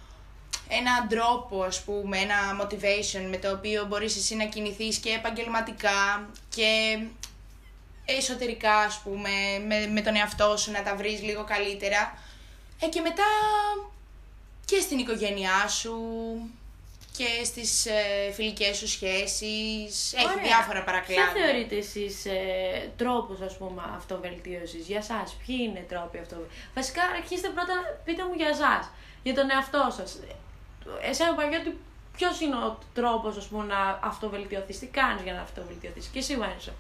[0.71, 6.29] έναν τρόπο, ας πούμε, ένα motivation με το οποίο μπορείς εσύ να κινηθείς και επαγγελματικά
[6.49, 6.99] και
[8.05, 9.31] εσωτερικά, ας πούμε,
[9.67, 12.19] με, με τον εαυτό σου να τα βρεις λίγο καλύτερα.
[12.81, 13.25] Ε, και μετά
[14.65, 15.97] και στην οικογένειά σου
[17.17, 20.13] και στις ε, φιλικές σου σχέσεις.
[20.13, 20.43] Έχει Ωραία.
[20.43, 21.33] διάφορα παρακλάδια.
[21.33, 27.03] Ποια θεωρείτε εσείς ε, τρόπους ας πούμε αυτοβελτίωσης για σας, ποιοι είναι τρόποι αυτοβελτίωσης; Βασικά
[27.17, 28.91] αρχίστε πρώτα, πείτε μου για σας,
[29.23, 30.19] για τον εαυτό σας.
[31.03, 31.79] Εσένα Παγιώτη,
[32.16, 36.37] ποιος είναι ο τρόπος ας πούμε να αυτοβελτιωθείς, τι κάνεις για να αυτοβελτιωθείς; Και εσύ
[36.37, 36.73] Βάνισο.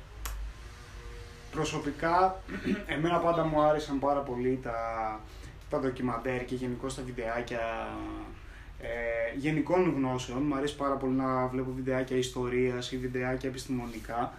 [1.52, 2.40] Προσωπικά,
[2.94, 4.74] εμένα πάντα μου άρεσαν πάρα πολύ τα,
[5.70, 7.88] τα ντοκιμαντέρ και γενικώ τα βιντεάκια
[8.80, 8.88] ε,
[9.36, 10.42] γενικών γνώσεων.
[10.42, 14.32] Μου αρέσει πάρα πολύ να βλέπω βιντεάκια ιστορίας ή βιντεάκια επιστημονικά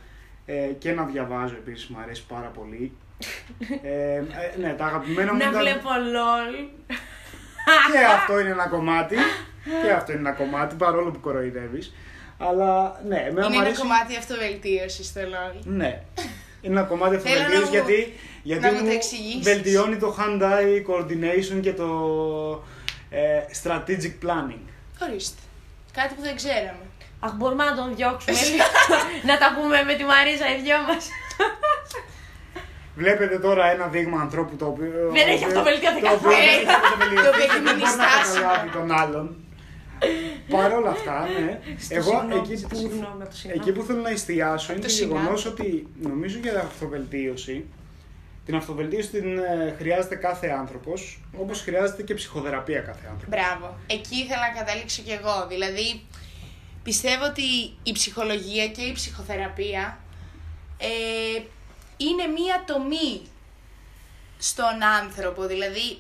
[0.46, 2.92] ε, και να διαβάζω επίσης μου αρέσει πάρα πολύ.
[3.84, 4.24] Ε, ε,
[4.60, 6.70] ναι, τα αγαπημένα μου Να ήταν- βλέπω LOL.
[7.92, 9.16] και αυτό είναι ένα κομμάτι.
[9.84, 11.94] Και αυτό είναι ένα κομμάτι, παρόλο που κοροϊδεύεις.
[12.38, 13.82] Αλλά ναι, εμένα Είναι μου ένα αρέσει...
[13.82, 15.60] κομμάτι αυτοβελτίωσης στο LOL.
[15.64, 16.02] Ναι.
[16.62, 19.44] Είναι ένα κομμάτι Θέλω να αυτοβελτίωσης μου- γιατί, γιατί να μου το μου εξηγήσεις.
[19.44, 21.88] βελτιώνει το hand-eye coordination και το
[23.10, 24.64] ε, strategic planning.
[25.10, 25.42] Ορίστε.
[25.94, 26.86] Κάτι που δεν ξέραμε.
[27.20, 28.64] Αχ, μπορούμε να τον διώξουμε λίγο.
[29.30, 31.08] να τα πούμε με τη Μαρίζα οι δυο μας.
[32.96, 35.10] Βλέπετε τώρα ένα δείγμα ανθρώπου το οποίο.
[35.12, 36.36] Δεν έχει αυτοβελτιωθεί το οποίο καθόλου.
[36.36, 38.42] δεν έχει αυτοβελτιωθεί Το οποίο και έχει δεν μείνει μπορεί να στάσιμο.
[38.42, 39.26] καταλάβει τον άλλον.
[40.50, 41.60] Παρ' όλα αυτά, ναι.
[41.80, 43.62] Στο Εγώ συγγνώμη, εκεί στο που, συγγνώμη, το συγγνώμη.
[43.70, 45.20] εκεί που θέλω να εστιάσω είναι Το το συγγνώμη.
[45.22, 47.66] γεγονός ότι νομίζω για την αυτοβελτίωση.
[48.46, 53.40] Την αυτοβελτίωση την ε, χρειάζεται κάθε άνθρωπος, όπως χρειάζεται και ψυχοθεραπεία κάθε άνθρωπος.
[53.40, 53.78] Μπράβο.
[53.88, 55.48] Εκεί ήθελα να καταλήξω κι εγώ.
[55.50, 56.06] Δηλαδή,
[56.84, 57.42] πιστεύω ότι
[57.84, 59.98] η ψυχολογία και η ψυχοθεραπεία
[60.78, 61.42] ε,
[61.98, 63.22] είναι μία τομή
[64.38, 65.46] στον άνθρωπο.
[65.46, 65.98] Δηλαδή,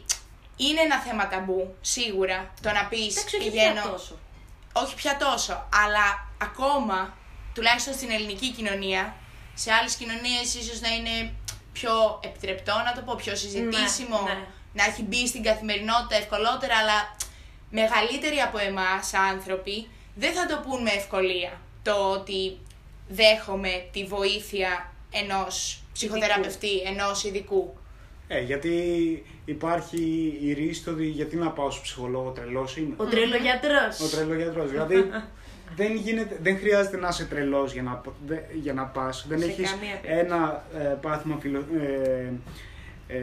[0.65, 3.81] είναι ένα θέμα ταμπού, σίγουρα, το να πεις Εντάξει, όχι πηγαίνω...
[3.81, 4.17] πια τόσο.
[4.73, 7.17] όχι πια τόσο, αλλά ακόμα,
[7.53, 9.15] τουλάχιστον στην ελληνική κοινωνία,
[9.53, 11.33] σε άλλες κοινωνίες ίσως να είναι
[11.73, 14.45] πιο επιτρεπτό, να το πω, πιο συζητήσιμο, Ναι, ναι.
[14.73, 17.15] να έχει μπει στην καθημερινότητα ευκολότερα, αλλά
[17.69, 22.57] μεγαλύτεροι από εμάς άνθρωποι δεν θα το πούν με ευκολία το ότι
[23.07, 27.77] δέχομαι τη βοήθεια ενός ψυχοθεραπευτή, ενός ειδικού.
[28.33, 28.73] Ε, γιατί
[29.45, 32.93] υπάρχει η ρίση το ότι γιατί να πάω στο ψυχολόγο τρελός είμαι.
[32.97, 33.99] Ο τρελογιατρός.
[34.13, 34.69] Ο τρελογιατρός.
[34.71, 34.95] δηλαδή
[35.75, 39.25] δεν, γίνεται, δεν χρειάζεται να είσαι τρελός για να, δε- για να πας.
[39.29, 40.25] Δεν Σε έχεις καμία περίπτωση.
[40.25, 42.33] ένα ε, πάθημα φιλο, ε,
[43.07, 43.19] ε,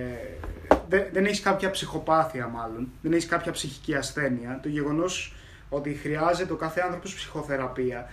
[0.89, 2.89] δεν, δεν έχεις κάποια ψυχοπάθεια μάλλον.
[3.03, 4.59] Δεν έχεις κάποια ψυχική ασθένεια.
[4.63, 5.35] Το γεγονός
[5.69, 8.11] ότι χρειάζεται ο κάθε άνθρωπος ψυχοθεραπεία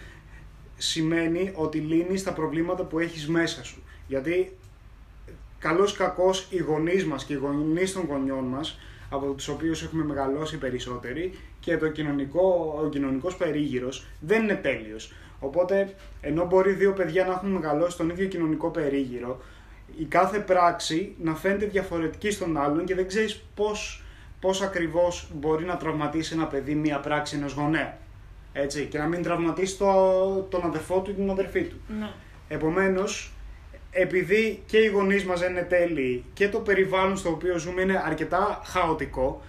[0.78, 3.84] σημαίνει ότι λύνεις τα προβλήματα που έχεις μέσα σου.
[4.08, 4.58] Γιατί
[5.66, 9.84] καλός ή κακός οι γονείς μας και οι γονείς των γονιών μας από τους οποίους
[9.84, 15.14] έχουμε μεγαλώσει περισσότεροι και το κοινωνικό, ο κοινωνικός περίγυρος δεν είναι τέλειος.
[15.40, 19.42] Οπότε, ενώ μπορεί δύο παιδιά να έχουν μεγαλώσει στον ίδιο κοινωνικό περίγυρο,
[19.98, 24.04] η κάθε πράξη να φαίνεται διαφορετική στον άλλον και δεν ξέρεις πώς,
[24.40, 27.98] πώς ακριβώς μπορεί να τραυματίσει ένα παιδί μία πράξη ενός γονέα.
[28.54, 31.76] Έτσι, και να μην τραυματίσει το, τον αδερφό του ή την αδερφή του.
[32.00, 32.10] Ναι.
[32.48, 33.35] Επομένως,
[33.98, 38.02] επειδή και οι γονείς μας δεν είναι τέλειοι και το περιβάλλον στο οποίο ζούμε είναι
[38.06, 39.42] αρκετά χαοτικό,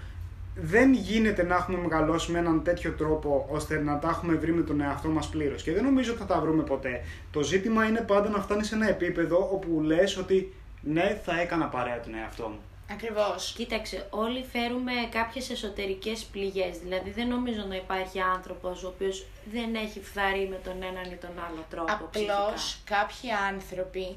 [0.55, 4.63] δεν γίνεται να έχουμε μεγαλώσει με έναν τέτοιο τρόπο ώστε να τα έχουμε βρει με
[4.63, 5.63] τον εαυτό μας πλήρως.
[5.63, 7.05] Και δεν νομίζω ότι θα τα βρούμε ποτέ.
[7.31, 11.67] Το ζήτημα είναι πάντα να φτάνει σε ένα επίπεδο όπου λες ότι ναι, θα έκανα
[11.67, 12.59] παρέα τον εαυτό μου.
[12.91, 13.53] Ακριβώς.
[13.57, 16.79] Κοίταξε, όλοι φέρουμε κάποιες εσωτερικές πληγές.
[16.79, 21.17] Δηλαδή δεν νομίζω να υπάρχει άνθρωπος ο οποίος δεν έχει φθαρεί με τον έναν ή
[21.17, 24.17] τον άλλο τρόπο Απλώς κάποιοι άνθρωποι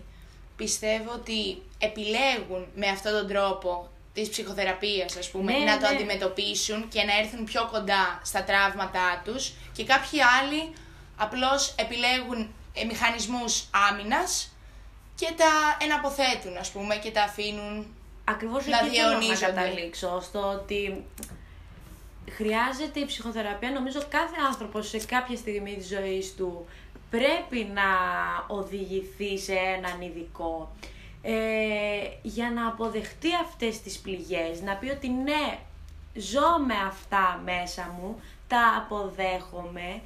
[0.64, 5.96] πιστεύω ότι επιλέγουν με αυτόν τον τρόπο της ψυχοθεραπείας ας πούμε Ναι, να το ναι.
[5.96, 10.74] αντιμετωπίσουν και να έρθουν πιο κοντά στα τραύματά τους και κάποιοι άλλοι
[11.18, 14.54] απλώς επιλέγουν ε, μηχανισμούς άμυνας
[15.16, 15.52] και τα
[15.86, 17.94] εναποθέτουν ας πούμε και τα αφήνουν
[18.24, 19.46] Ακριβώς να εκεί θέλω να διαιωνίζονται.
[19.46, 21.06] καταλήξω, στο ότι
[22.32, 23.72] χρειάζεται η ψυχοθεραπεία.
[23.72, 26.66] Νομίζω κάθε άνθρωπος σε κάποια στιγμή της ζωής του
[27.10, 27.84] πρέπει να
[28.48, 30.76] οδηγηθεί σε έναν ειδικό
[31.22, 31.34] ε,
[32.22, 35.58] για να αποδεχτεί αυτές τις πληγές, να πει ότι ναι,
[36.14, 40.02] ζω με αυτά μέσα μου, τα αποδέχομαι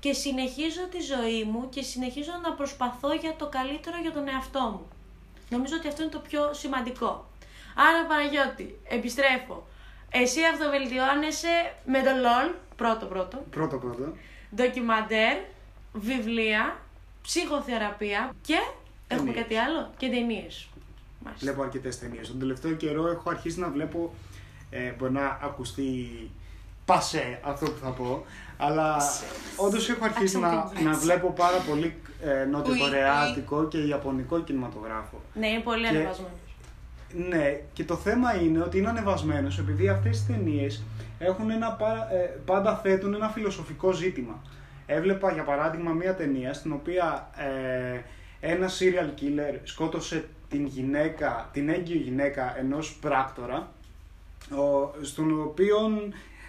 [0.00, 4.60] και συνεχίζω τη ζωή μου και συνεχίζω να προσπαθώ για το καλύτερο για τον εαυτό
[4.60, 4.86] μου.
[5.50, 7.26] Νομίζω ότι αυτό είναι το πιο σημαντικό.
[7.76, 9.66] Άρα Παναγιώτη, επιστρέφω.
[10.10, 14.12] Εσύ αυτοβελτιώνεσαι με το LOL, πρώτο πρώτο, Πρώτο πρώτο.
[14.54, 15.36] ντοκιμαντέρ,
[16.00, 16.76] βιβλία,
[17.22, 18.54] ψυχοθεραπεία και
[19.08, 19.42] έχουμε Ταινίες.
[19.42, 20.68] κάτι άλλο και ταινίες.
[21.38, 22.28] Βλέπω αρκετές ταινίες.
[22.28, 24.14] Τον τελευταίο καιρό έχω αρχίσει να βλέπω.
[24.70, 26.08] Ε, μπορεί να ακουστεί
[26.84, 28.24] πασέ αυτό που θα πω.
[28.56, 28.96] Αλλά
[29.56, 30.98] όντως έχω αρχίσει να, Accent να English.
[30.98, 35.20] βλέπω πάρα πολύ ε, Ουι, νοτιοκορεάτικο και ιαπωνικό κινηματογράφο.
[35.34, 36.32] Ναι, είναι πολύ Και- ανεβασμένος.
[37.28, 40.82] Ναι, και το θέμα είναι ότι είναι ανεβασμένος επειδή αυτές τις ταινίες
[41.18, 44.42] έχουν ένα, πα- ε, πάντα θέτουν ένα φιλοσοφικό ζήτημα.
[44.86, 48.00] Έβλεπα για παράδειγμα μία ταινία στην οποία ε,
[48.40, 53.72] ένα serial killer σκότωσε την γυναίκα, την έγκυο γυναίκα ενός πράκτορα
[54.50, 55.76] ο, στον οποίο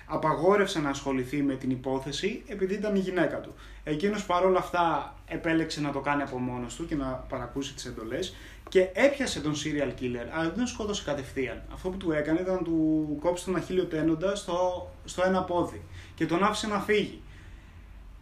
[0.06, 3.54] απαγόρευσε να ασχοληθεί με την υπόθεση επειδή ήταν η γυναίκα του.
[3.84, 8.36] Εκείνος παρόλα αυτά επέλεξε να το κάνει από μόνος του και να παρακούσει τις εντολές
[8.70, 11.62] και έπιασε τον serial killer, αλλά δεν τον σκότωσε κατευθείαν.
[11.74, 15.82] Αυτό που του έκανε ήταν να του κόψει τον αχίλιο τένοντα στο, στο ένα πόδι
[16.16, 17.22] και τον άφησε να φύγει.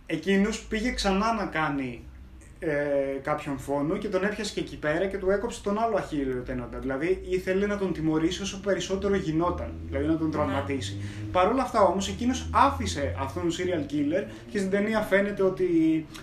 [0.05, 2.03] Εκείνος πήγε ξανά να κάνει
[2.59, 6.41] ε, κάποιον φόνο και τον έπιασε και εκεί πέρα και του έκοψε τον άλλο αχίλιο
[6.41, 6.79] τένοντα.
[6.79, 11.01] Δηλαδή ήθελε να τον τιμωρήσει όσο περισσότερο γινόταν, δηλαδή να τον τραυματίσει.
[11.31, 15.67] Παρ' όλα αυτά όμως εκείνος άφησε αυτόν τον serial killer και στην ταινία φαίνεται ότι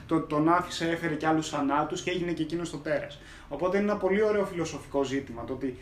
[0.07, 3.21] το, τον άφησε, έφερε και άλλους θανάτους και έγινε και εκείνος το τέρας.
[3.49, 5.79] Οπότε είναι ένα πολύ ωραίο φιλοσοφικό ζήτημα το ότι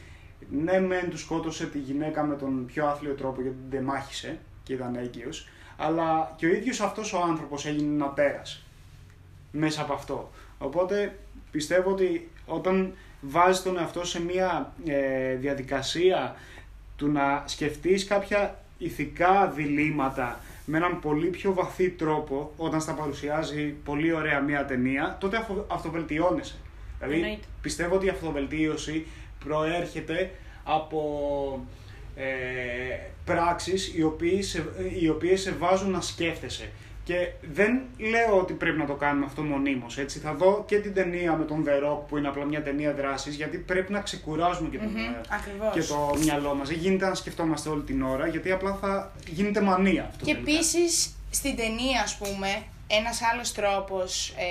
[0.50, 4.72] ναι μεν του σκότωσε τη γυναίκα με τον πιο άθλιο τρόπο γιατί την τεμάχησε και
[4.72, 5.48] ήταν έγκυος,
[5.82, 8.64] αλλά και ο ίδιος αυτός ο άνθρωπος έγινε ένα τέρας
[9.50, 10.30] μέσα από αυτό.
[10.58, 11.18] Οπότε
[11.50, 16.36] πιστεύω ότι όταν βάζεις τον εαυτό σε μια ε, διαδικασία
[16.96, 23.74] του να σκεφτείς κάποια ηθικά διλήμματα με έναν πολύ πιο βαθύ τρόπο όταν στα παρουσιάζει
[23.84, 26.56] πολύ ωραία μια ταινία, τότε αυτο, αυτοβελτιώνεσαι.
[26.98, 27.46] Δηλαδή Εννοείται.
[27.62, 29.06] πιστεύω ότι η αυτοβελτίωση
[29.44, 30.30] προέρχεται
[30.64, 31.66] από
[32.20, 34.64] ε, πράξεις οι οποίες, σε,
[35.00, 36.70] οι οποίες σε βάζουν να σκέφτεσαι.
[37.04, 40.18] Και δεν λέω ότι πρέπει να το κάνουμε αυτό μονίμως, έτσι.
[40.18, 43.34] Θα δω και την ταινία με τον The Rock που είναι απλά μια ταινία δράσης,
[43.34, 45.72] γιατί πρέπει να ξεκουράζουμε και, τον, Μμμ, ε, ακριβώς.
[45.72, 46.68] και το μυαλό μας.
[46.68, 50.24] Δεν γίνεται να σκεφτόμαστε όλη την ώρα, γιατί απλά θα γίνεται μανία αυτό.
[50.24, 50.50] Και τελικά.
[50.50, 54.44] επίσης στην ταινία, ας πούμε, ένας άλλος τρόπος ε,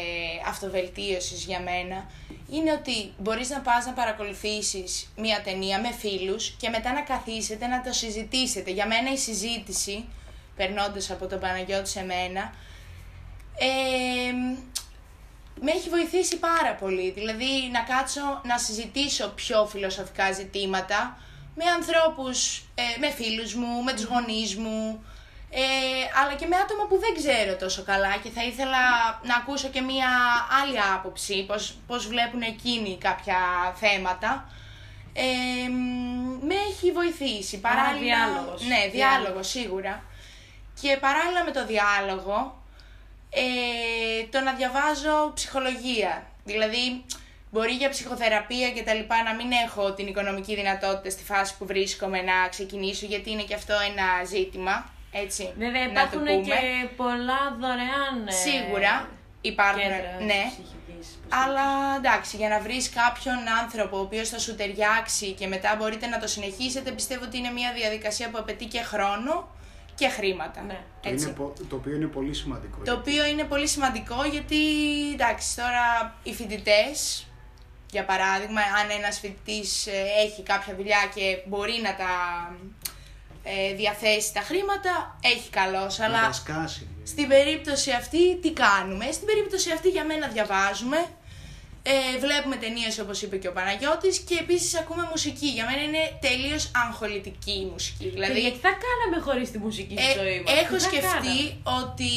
[0.48, 2.10] αυτοβελτίωσης για μένα
[2.52, 7.68] είναι ότι μπορείς να πας να παρακολουθήσεις μία ταινία με φίλους και μετά να καθίσετε
[7.68, 8.72] να το συζητήσετε.
[8.72, 10.06] Για μένα η συζήτηση,
[10.56, 12.54] περνώντας από τον Παναγιώτη σε μένα,
[13.58, 14.32] ε,
[15.62, 17.12] με έχει βοηθήσει πάρα πολύ.
[17.12, 21.18] Δηλαδή να κάτσω να συζητήσω πιο φιλοσοφικά ζητήματα
[21.56, 25.04] με ανθρώπους, ε, με φίλους μου, με τους γονείς μου,
[25.52, 25.62] ε,
[26.22, 28.80] αλλά και με άτομα που δεν ξέρω τόσο καλά και θα ήθελα
[29.24, 30.10] να ακούσω και μία
[30.64, 33.38] άλλη άποψη, πώς, πώς βλέπουν εκείνοι κάποια
[33.80, 34.50] θέματα.
[35.14, 37.62] Ε, μ, με έχει βοηθήσει.
[37.64, 38.62] Άρα Παράλληλα, διάλογος.
[38.62, 39.48] Ναι, διάλογο, Διάλογος.
[39.50, 40.04] σίγουρα.
[40.82, 42.62] Και παράλληλα με το διάλογο,
[43.30, 43.44] ε,
[44.32, 46.28] το να διαβάζω ψυχολογία.
[46.44, 47.06] Δηλαδή,
[47.52, 51.66] μπορεί για ψυχοθεραπεία και τα λοιπά να μην έχω την οικονομική δυνατότητα στη φάση που
[51.66, 56.32] βρίσκομαι να ξεκινήσω, γιατί είναι και αυτό ένα ζήτημα, έτσι, Βέβαια να το υπάρχουν πούμε.
[56.46, 59.10] και πολλά δωρεάν ε, Σίγουρα
[59.42, 60.42] υπάρχουν, κέντρα ναι.
[60.48, 61.20] ψυχικής υποστήριξης.
[61.30, 66.08] Αλλά εντάξει, για να βρεις κάποιον άνθρωπο ο οποίος θα σου ταιριάξει και μετά μπορείτε
[66.08, 69.50] να το συνεχίσετε, πιστεύω ότι είναι μια διαδικασία που απαιτεί και χρόνο
[69.96, 70.62] και χρήματα.
[70.62, 70.80] Ναι.
[71.02, 71.26] Το, Έτσι.
[71.26, 72.78] είναι, πο- το οποίο είναι πολύ σημαντικό.
[72.84, 74.58] Το οποίο είναι πολύ σημαντικό γιατί,
[75.14, 77.28] εντάξει, τώρα οι φοιτητές,
[77.92, 79.88] για παράδειγμα, αν ένας φοιτητής
[80.26, 82.12] έχει κάποια δουλειά και μπορεί να τα
[83.44, 85.98] ε, διαθέσει τα χρήματα, έχει καλώς.
[85.98, 86.88] Να Αλλά τα σκάσει.
[87.04, 91.06] στην περίπτωση αυτή τι κάνουμε; Στην περίπτωση αυτή για μένα διαβάζουμε,
[91.84, 95.48] ε, βλέπουμε ταινίες όπως είπε και ο Παναγιώτης και επίσης ακούμε μουσική.
[95.48, 98.04] Για μένα είναι τελείως αγχολητική η μουσική.
[98.04, 100.90] Και Δηλαδή, γιατί θα κάναμε χωρίς τη μουσική στη ε, ζωή μας; έχω Τι θα
[100.90, 102.12] κάναμε; σκεφτεί ότι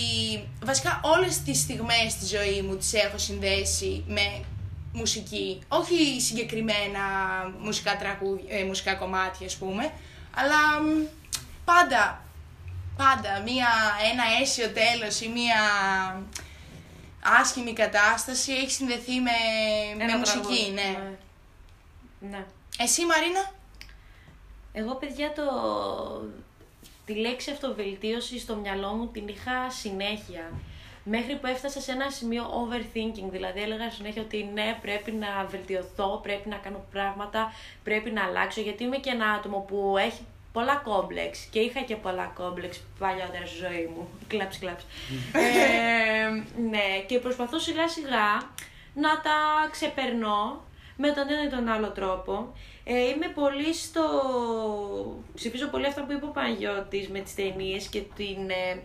[0.64, 4.44] βασικά όλες τις στιγμές της ζωή μου τις έχω συνδέσει με
[4.92, 5.58] μουσική.
[5.68, 7.02] Όχι συγκεκριμένα
[7.58, 9.92] μουσικά, τραγούδια, ε, μουσικά κομμάτια ας πούμε,
[10.34, 11.04] αλλά μ,
[11.64, 12.24] πάντα,
[12.96, 13.68] πάντα μία,
[14.12, 15.60] ένα αίσιο τέλος ή μία
[17.22, 19.30] άσχημη κατάσταση έχει συνδεθεί με,
[19.96, 20.70] με Ένα μουσική, τραγούδι.
[20.70, 20.98] ναι.
[22.20, 22.44] ναι.
[22.78, 23.52] Εσύ Μαρίνα;
[24.72, 25.42] Εγώ, παιδιά, το...
[27.06, 30.50] τη λέξη αυτοβελτίωση στο μυαλό μου την είχα συνέχεια.
[31.04, 36.20] Μέχρι που έφτασα σε ένα σημείο overthinking, δηλαδή έλεγα συνέχεια ότι ναι, πρέπει να βελτιωθώ,
[36.22, 37.52] πρέπει να κάνω πράγματα,
[37.84, 41.96] πρέπει να αλλάξω, γιατί είμαι και ένα άτομο που έχει πολλά κόμπλεξ και είχα και
[41.96, 44.08] πολλά κόμπλεξ παλιότερα στη ζωή μου.
[44.28, 44.84] Κλάψ, κλάψ.
[45.32, 46.28] ε,
[46.60, 48.50] ναι, και προσπαθώ σιγά σιγά
[48.94, 50.64] να τα ξεπερνώ
[50.96, 52.52] με τον ένα ή τον άλλο τρόπο.
[52.84, 54.02] Ε, είμαι πολύ στο...
[55.34, 58.82] Ψηφίζω πολύ αυτά που είπε ο Παναγιώτης με τις ταινίες και την ε,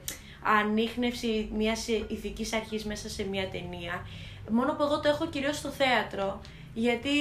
[0.60, 4.08] ανείχνευση μιας ε, ηθικής αρχής μέσα σε μια ταινία.
[4.50, 6.42] Μόνο που εγώ το έχω κυρίως στο θέατρο,
[6.74, 7.16] γιατί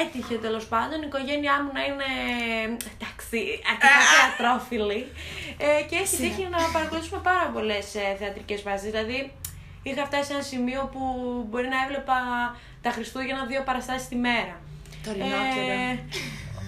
[0.00, 2.10] έτυχε τέλος πάντων η οικογένειά μου να είναι
[2.94, 3.38] εντάξει,
[3.70, 5.06] αρκετά θεατρόφιλη
[5.58, 8.90] ε, και έχει τύχει να παρακολουθήσουμε πάρα πολλές ε, θεατρικές βάσεις.
[8.90, 9.32] Δηλαδή,
[9.82, 11.02] είχα φτάσει σε ένα σημείο που
[11.48, 12.18] μπορεί να έβλεπα
[12.82, 14.54] τα Χριστούγεννα δύο παραστάσεις τη μέρα.
[15.04, 15.72] Το ρινόκερο.
[15.80, 15.98] Ε,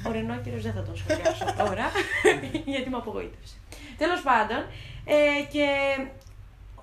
[0.06, 1.86] ο Ρινόκερος δεν θα τον σχολιάσω τώρα,
[2.72, 3.54] γιατί με απογοήτευσε.
[3.98, 4.62] Τέλος πάντων,
[5.04, 5.66] ε, και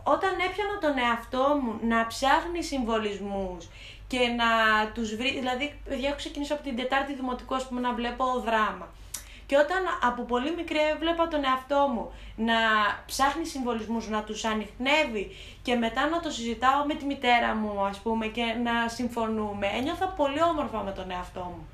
[0.04, 3.70] όταν έπιανα τον εαυτό μου να ψάχνει συμβολισμούς
[4.08, 4.46] και να
[4.94, 8.88] τους βρει, δηλαδή, παιδιά, έχω ξεκινήσει από την Τετάρτη Δημοτικού, ας πούμε, να βλέπω δράμα.
[9.46, 12.54] Και όταν από πολύ μικρή έβλεπα τον εαυτό μου να
[13.06, 17.98] ψάχνει συμβολισμούς, να τους ανοιχνεύει και μετά να το συζητάω με τη μητέρα μου, ας
[17.98, 21.68] πούμε, και να συμφωνούμε, ένιωθα πολύ όμορφα με τον εαυτό μου.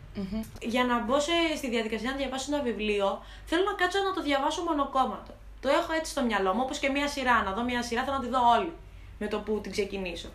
[0.62, 4.21] Για να μπω σε- στη διαδικασία να διαβάσω ένα βιβλίο, θέλω να κάτσω να το
[4.21, 5.34] διαβάσω μονοκόμματο.
[5.62, 7.43] Το έχω έτσι στο μυαλό μου, όπως και μια σειρά.
[7.43, 8.71] Να δω μια σειρά, θέλω να τη δω όλη
[9.19, 10.27] με το που την ξεκινήσω.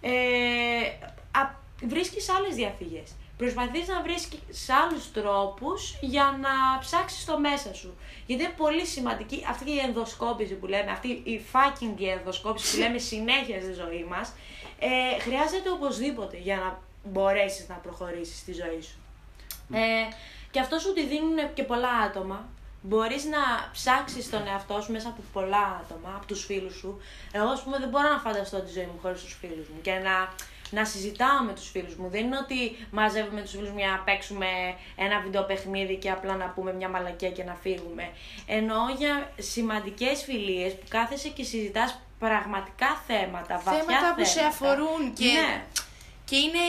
[0.00, 0.10] Ε,
[1.30, 1.50] α,
[1.82, 3.10] βρίσκεις άλλες διαφυγές.
[3.36, 7.94] Προσπαθείς να βρίσκεις άλλους τρόπους για να ψάξεις το μέσα σου.
[8.26, 12.98] Γιατί είναι πολύ σημαντική αυτή η ενδοσκόπηση που λέμε, αυτή η fucking ενδοσκόπηση που λέμε
[12.98, 14.32] συνέχεια στη ζωή μας,
[14.78, 18.96] ε, χρειάζεται οπωσδήποτε για να μπορέσεις να προχωρήσεις στη ζωή σου.
[19.72, 20.08] Ε,
[20.50, 22.48] και αυτός σου τη δίνουν και πολλά άτομα.
[22.82, 27.00] Μπορείς να ψάξεις τον εαυτό σου μέσα από πολλά άτομα, από τους φίλους σου.
[27.32, 29.80] Εγώ, ας πούμε, δεν μπορώ να φανταστώ τη ζωή μου χωρίς τους φίλους μου.
[29.82, 30.34] Και να
[30.72, 32.08] να συζητάω με τους φίλους μου.
[32.08, 34.46] Δεν είναι ότι μαζεύουμε τους φίλους μου για να παίξουμε
[34.96, 38.10] ένα βιντεοπαιχνίδι και απλά να πούμε μια μαλακία και να φύγουμε.
[38.46, 45.12] Εννοώ για σημαντικές φιλίες που κάθεσαι και συζητάς πραγματικά θέματα, βαθιά θέματα που σε αφορούν
[45.12, 45.64] και, Ναι.
[46.32, 46.64] Και είναι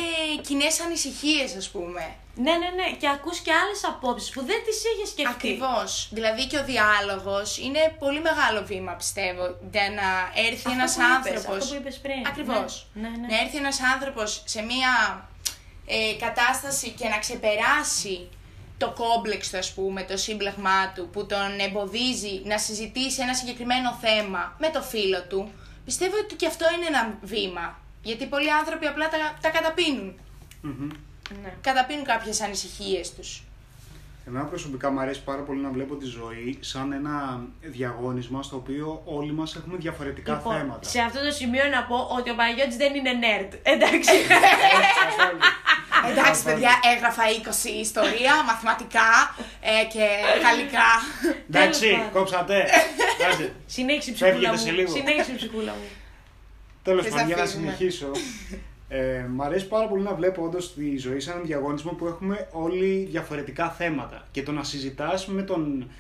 [0.48, 2.16] κοινές ανησυχίες, ας πούμε.
[2.36, 2.88] Ναι, ναι, ναι.
[3.00, 5.32] Και ακούς και άλλες απόψεις που δεν τις είχες σκεφτεί.
[5.36, 6.10] Ακριβώς.
[6.12, 10.08] Δηλαδή και ο διάλογος είναι πολύ μεγάλο βήμα, πιστεύω, για να
[10.48, 11.54] έρθει Αυτό ένας που είπες, άνθρωπο.
[11.54, 12.28] αυτό που είπες πριν.
[12.28, 12.88] Ακριβώς.
[12.94, 13.28] Ναι, ναι, ναι.
[13.28, 14.92] Να έρθει ένας άνθρωπος σε μία
[15.86, 18.30] ε, κατάσταση και να ξεπεράσει
[18.78, 23.98] το κόμπλεξ του, ας πούμε, το σύμπλεγμά του, που τον εμποδίζει να συζητήσει ένα συγκεκριμένο
[24.02, 25.52] θέμα με το φίλο του,
[25.86, 27.82] πιστεύω ότι και αυτό είναι ένα βήμα.
[28.04, 30.14] Γιατί πολλοί άνθρωποι απλά τα, τα καταπίνουν.
[30.62, 30.88] Μμμ.
[31.44, 31.54] Ναι.
[31.62, 33.44] Καταπίνουν κάποιες ανησυχίες τους.
[34.28, 39.02] Εμένα προσωπικά μου αρέσει πάρα πολύ να βλέπω τη ζωή σαν ένα διαγώνισμα στο οποίο
[39.06, 40.90] όλοι μας έχουμε διαφορετικά Λοιπόν, θέματα.
[40.90, 43.54] σε αυτό το σημείο να πω ότι ο Παναγιώτης δεν είναι nerd.
[43.64, 44.12] Εντάξει.
[45.04, 45.38] Καθόλου.
[46.10, 47.24] Εντάξει, παιδιά, έγραφα
[47.74, 50.06] 20 ιστορία, μαθηματικά ε, και
[50.44, 50.90] γαλλικά.
[51.50, 52.12] Εντάξει, Τέλος πάντων.
[52.12, 52.58] κόψατε.
[53.34, 53.54] Άντε.
[53.66, 54.58] Συνέχισε η ψυχούλα Φεύγετε μου.
[54.58, 54.92] σε λίγο.
[54.92, 55.88] Συνέχισε η ψυχούλα μου.
[56.84, 57.74] Τέλος Θες πάντων, να για να φύγουμε.
[57.78, 58.12] συνεχίσω.
[58.88, 62.48] Ε, μ' αρέσει πάρα πολύ να βλέπω όντως τη ζωή σαν ένα διαγώνισμα που έχουμε
[62.52, 64.28] όλοι διαφορετικά θέματα.
[64.32, 65.92] Και το να συζητάς με, τον,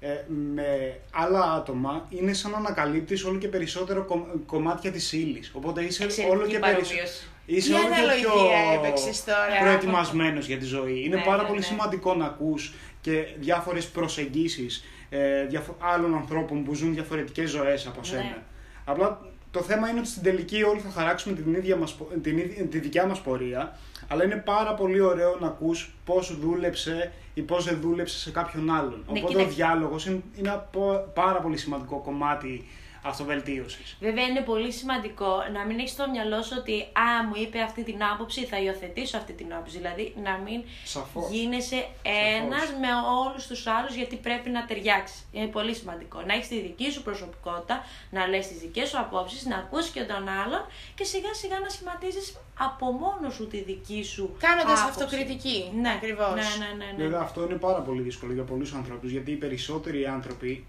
[0.00, 0.08] ε,
[0.54, 5.50] με άλλα άτομα είναι σαν να ανακαλύπτεις όλο και περισσότερο κομ- κομμάτια της ύλης.
[5.54, 6.94] Οπότε είσαι Εξαιρετική όλο και παρομοίωση.
[6.94, 7.28] περισσότερο.
[7.46, 9.60] Είσαι Τι όλο και αναλογία πιο έπαιξες τώρα.
[9.60, 11.02] προετοιμασμένος για τη ζωή.
[11.04, 11.64] Είναι Ναι, πάρα ναι, πολύ ναι.
[11.66, 18.04] σημαντικό να ακούς και διάφορες προσεγγίσεις ε, διαφο- άλλων ανθρώπων που ζουν διαφορετικές ζωές από
[18.04, 18.22] σένα.
[18.22, 18.36] Ναι.
[18.84, 22.38] Απλά το θέμα είναι ότι στην τελική όλοι θα χαράξουμε την ίδια μας, πο- την,
[22.38, 23.76] ίδια- τη δικιά μας πορεία,
[24.08, 28.70] αλλά είναι πάρα πολύ ωραίο να ακούς πώς δούλεψε ή πώς δεν δούλεψε σε κάποιον
[28.70, 28.90] άλλον.
[29.12, 29.54] Ναι, Οπότε ο κοίταξε.
[29.54, 32.64] διάλογος είναι, είναι ένα πο- πάρα πολύ σημαντικό κομμάτι
[33.02, 33.96] αυτοβελτίωσης.
[34.00, 37.82] Βέβαια είναι πολύ σημαντικό να μην έχεις στο μυαλό σου ότι Α, μου είπε αυτή
[37.84, 39.76] την άποψη, θα υιοθετήσω αυτή την άποψη.
[39.76, 41.30] Δηλαδή να μην Σαφώς.
[41.30, 42.88] γίνεσαι ένας με
[43.24, 45.26] όλους τους άλλους γιατί πρέπει να ταιριάξεις.
[45.32, 46.22] Είναι πολύ σημαντικό.
[46.26, 50.02] Να έχεις τη δική σου προσωπικότητα, να λες τις δικές σου απόψεις, να ακούσει και
[50.02, 50.62] τον άλλον
[50.94, 54.36] και σιγά σιγά να σχηματίζεις από μόνο σου τη δική σου.
[54.38, 55.02] Κάνοντας άποψη.
[55.02, 55.70] αυτοκριτική.
[55.80, 56.34] Ναι, ακριβώς.
[56.34, 56.92] Ναι, ναι, ναι.
[56.96, 57.02] ναι.
[57.02, 60.66] Βέβαια αυτό είναι πάρα πολύ δύσκολο για πολλούς ανθρώπους γιατί οι περισσότεροι άνθρωποι,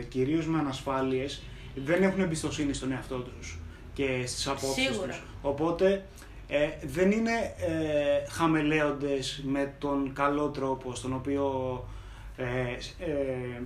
[0.00, 1.42] ε, κυρίως με ανασφάλειες,
[1.74, 3.58] δεν έχουν εμπιστοσύνη στον εαυτό τους
[3.94, 5.06] και στις απόψεις Σίγουρα.
[5.06, 5.22] τους.
[5.42, 6.04] Οπότε
[6.48, 11.48] ε, δεν είναι ε, χαμελέοντες με τον καλό τρόπο στον οποίο
[12.36, 12.44] ε,
[13.10, 13.14] ε,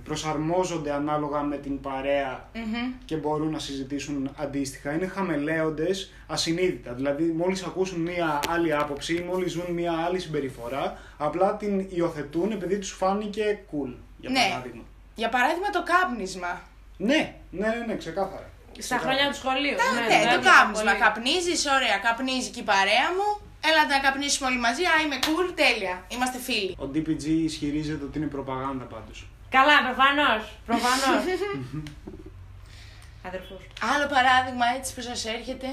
[0.03, 2.93] προσαρμόζονται ανάλογα με την παρέα Μμμ.
[3.05, 4.93] και μπορούν να συζητήσουν αντίστοιχα.
[4.93, 6.93] Είναι χαμελέοντες ασυνείδητα.
[6.93, 12.51] Δηλαδή, μόλις ακούσουν μία άλλη άποψη ή μόλις ζουν μία άλλη συμπεριφορά, απλά την υιοθετούν
[12.51, 14.39] επειδή τους φάνηκε cool, για Ναι.
[14.49, 14.81] παράδειγμα.
[15.15, 16.61] Για παράδειγμα το κάπνισμα.
[17.07, 17.21] Ναι,
[17.59, 18.47] ναι, ναι, ναι, ξεκάθαρα.
[18.49, 19.01] Στα Ξεκάθαρα.
[19.05, 19.77] χρόνια του σχολείου.
[19.81, 20.91] Ναι, βέβαια, το κάπνισμα.
[20.91, 21.03] πολύ.
[21.03, 23.27] Καπνίζεις, ωραία, καπνίζει και η παρέα μου.
[23.69, 24.83] Έλα να καπνίσουμε όλοι μαζί.
[24.91, 25.95] Α, είμαι cool, τέλεια.
[26.13, 26.71] Είμαστε φίλοι.
[26.83, 29.17] Ο DPG ισχυρίζεται ότι είναι προπαγάνδα πάντως.
[29.55, 30.41] Καλά, προφανώς.
[30.69, 31.21] Προφανώς.
[33.27, 33.61] Αδερφός.
[33.93, 35.67] Άλλο παράδειγμα έτσι που σας έρχεται;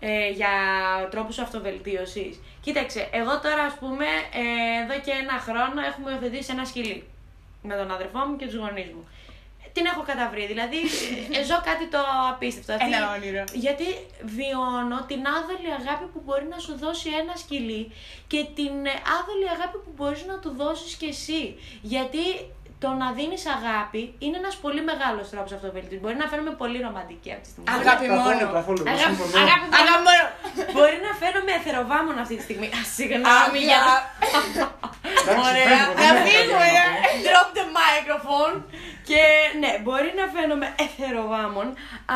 [0.00, 0.52] ε, για
[1.10, 2.40] τρόπους αυτοβελτίωσης.
[2.60, 4.06] Κοίταξε, εγώ τώρα ας πούμε
[4.40, 7.04] ε, εδώ και ένα χρόνο έχουμε υιοθετήσει ένα σκυλί
[7.62, 9.04] με τον αδερφό μου και τους γονείς μου.
[9.72, 10.80] Την έχω καταβρει, δηλαδή
[11.38, 11.98] ε, ζω κάτι το
[12.32, 12.72] απίστευτο.
[12.72, 13.44] Αυτή- Ένα όνειρο.
[13.64, 13.86] Γιατί
[14.36, 17.82] βιώνω την άδολη αγάπη που μπορεί να σου δώσει ένα σκυλί
[18.32, 21.42] και την ε, άδολη αγάπη που μπορείς να του δώσεις και εσύ.
[21.94, 22.24] Γιατί
[22.82, 26.00] το να δίνεις αγάπη είναι ένας πολύ μεγάλος τρόπος αυτοβελτίωσης.
[26.04, 27.68] Μπορεί να φαίνομαι πολύ ρομαντική αυτή τη στιγμή.
[27.78, 28.52] Αγάπη Καθόλου, μόνο.
[28.58, 29.36] καθόλου, δεν Αγάπη, συμφωνώ.
[29.44, 29.76] αγάπη μόνο.
[29.78, 30.24] Αλλά μόνο.
[30.74, 32.66] Μπορεί να φαίνομαι εθεροβάμων αυτή τη στιγμή.
[32.78, 33.80] Α, συγγνώμη για Άμυα.
[35.20, 35.66] Εντάξει, Ωραία.
[35.70, 36.66] φεύγω, δεν Να έχω φύγουμε.
[36.68, 37.22] κάτι να πω.
[37.26, 38.56] Drop the microphone.
[39.10, 39.22] Και
[39.62, 41.66] ναι, μπορεί να φαίνομαι εθεροβάμων.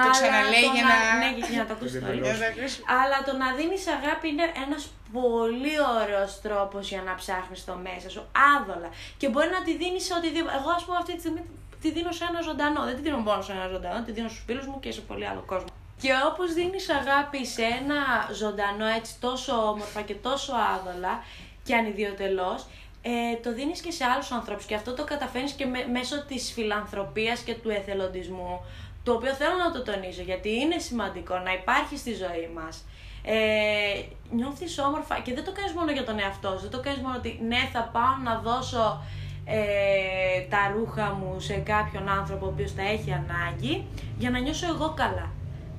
[0.01, 2.13] αλλά ξαναλέει το για να- να- Ναι, και για να το ακούσει Για το να
[2.13, 2.21] άλλο.
[2.55, 2.79] δηλώσει.
[3.03, 4.83] Αλλά το να δίνεις αγάπη είναι ένας
[5.19, 8.23] πολύ ωραίος τρόπος για να ψάχνεις το μέσα σου,
[8.55, 8.89] άδολα.
[9.21, 10.55] Και μπορεί να τη δίνεις σε οτιδήποτε.
[10.61, 11.43] Εγώ ας πούμε αυτή τη στιγμή
[11.83, 12.81] τη δίνω σε ένα ζωντανό.
[12.89, 15.27] Δεν τη δίνω μόνο σε ένα ζωντανό, τη δίνω στους φίλους μου και σε πολύ
[15.31, 15.71] άλλο κόσμο.
[16.03, 17.99] Και όπως δίνεις αγάπη σε ένα
[18.43, 21.23] ζωντανό έτσι τόσο όμορφα και τόσο άδολα
[21.65, 22.67] και ανιδιοτελώς,
[23.03, 23.11] ε,
[23.43, 27.41] το δίνεις και σε άλλους ανθρώπους και αυτό το καταφέρνεις και με- μέσω της φιλανθρωπίας
[27.41, 28.61] και του εθελοντισμού
[29.03, 32.85] το οποίο θέλω να το τονίσω γιατί είναι σημαντικό να υπάρχει στη ζωή μας
[33.25, 37.01] ε, νιώθεις όμορφα και δεν το κάνεις μόνο για τον εαυτό σου, δεν το κάνεις
[37.01, 39.03] μόνο ότι ναι θα πάω να δώσω
[39.45, 43.85] ε, τα ρούχα μου σε κάποιον άνθρωπο ο οποίος τα έχει ανάγκη
[44.19, 45.31] για να νιώσω εγώ καλά.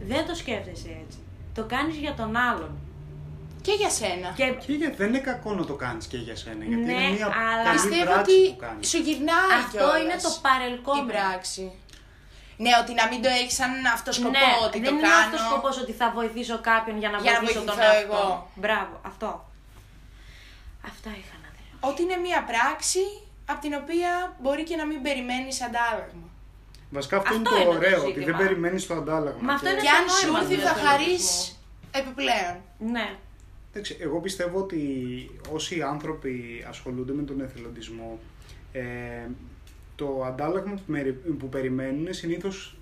[0.02, 1.18] Δεν το σκέφτεσαι έτσι.
[1.54, 2.72] Το κάνεις για τον άλλον.
[3.62, 4.28] Και για σένα.
[4.36, 7.16] Και Και για, δεν είναι κακό να το κάνεις και για σένα, γιατί Ναι, είναι
[7.16, 8.90] μια αλλά καλή Πιστεύω πράξη ότι που κάνεις.
[8.90, 11.08] σου γυρνάει αυτό κιόλας είναι το η παρελκόμενο.
[11.14, 11.66] πράξη.
[12.64, 15.24] Ναι, ότι να μην το έχεις σαν αυτό σκοπό, ναι, ότι δεν το είναι κάνω.
[15.26, 18.16] αυτός σκοπός ότι θα βοηθήσω κάποιον για να Για να βοηθήσω τον βοηθηθώ εαυτό.
[18.16, 18.50] εγώ.
[18.62, 19.30] Μπράβο, αυτό.
[20.92, 21.82] Αυτά είχα να δηλώσω.
[21.90, 23.04] Ότι είναι μία πράξη
[23.52, 26.28] από την οποία μπορεί και να μην περιμένεις αντάλλαγμα.
[26.98, 28.26] Βασικά αυτό, Αυτό είναι το είναι το ωραίο, ότι ζήτημα.
[28.28, 29.42] δεν περιμένεις το αντάλλαγμα.
[29.48, 32.00] Μα αυτό Και- είναι Και το αν σου νόημα έρθει του θα χαρείς εθελοντισμού.
[32.00, 32.56] επιπλέον.
[32.96, 33.08] Ναι.
[33.80, 34.82] Εντάξει, εγώ πιστεύω ότι
[35.52, 38.20] όσοι άνθρωποι ασχολούνται με τον εθελοντισμό,
[38.72, 38.82] ε,
[39.96, 42.76] το αντάλλαγμα που, μερι- που περιμένουν είναι συνήθως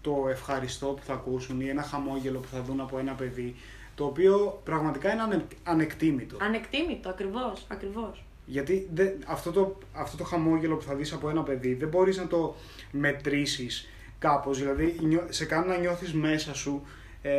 [0.00, 3.54] το ευχαριστώ που θα ακούσουν ή ένα χαμόγελο που θα δουν από ένα παιδί,
[3.94, 6.36] το οποίο πραγματικά είναι ανε, ανεκτήμητο.
[6.40, 8.24] Ανεκτήμητο, ακριβώς, ακριβώς.
[8.46, 12.16] Γιατί δεν, αυτό, το, αυτό το χαμόγελο που θα δεις από ένα παιδί δεν μπορείς
[12.16, 12.54] να το
[12.90, 13.88] μετρήσεις
[14.18, 14.58] κάπως.
[14.58, 16.82] Δηλαδή νιώ- σε κάνει να νιώθεις μέσα σου
[17.22, 17.32] ε,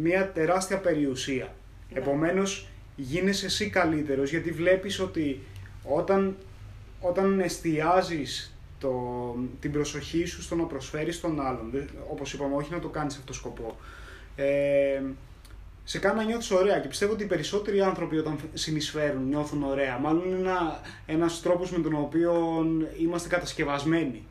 [0.00, 1.54] μια τεράστια περιουσία.
[1.94, 2.00] Ναι.
[2.00, 2.66] Επομένως
[2.96, 5.40] γίνεσαι εσύ καλύτερος γιατί βλέπεις ότι
[5.84, 6.36] όταν,
[7.00, 8.90] όταν εστιάζεις το,
[9.60, 13.16] την προσοχή σου στο να προσφέρεις τον άλλον, δεν- όπως είπαμε όχι να το κάνεις
[13.16, 13.76] αυτό σκοπό,
[14.36, 15.02] ε,
[15.84, 19.98] σε κάνει να νιώθεις ωραία και πιστεύω ότι οι περισσότεροι άνθρωποι όταν συνεισφέρουν νιώθουν ωραία.
[19.98, 22.64] Μάλλον είναι ένα, ένας τρόπος με τον οποίο
[23.00, 24.22] είμαστε κατασκευασμένοι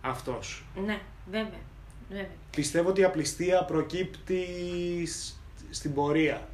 [0.00, 0.64] αυτός.
[0.86, 0.98] Ναι,
[1.30, 1.58] βέβαια.
[2.08, 2.26] βέβαια.
[2.56, 4.46] Πιστεύω ότι η απληστία προκύπτει
[5.06, 5.34] σ-
[5.70, 6.48] στην πορεία.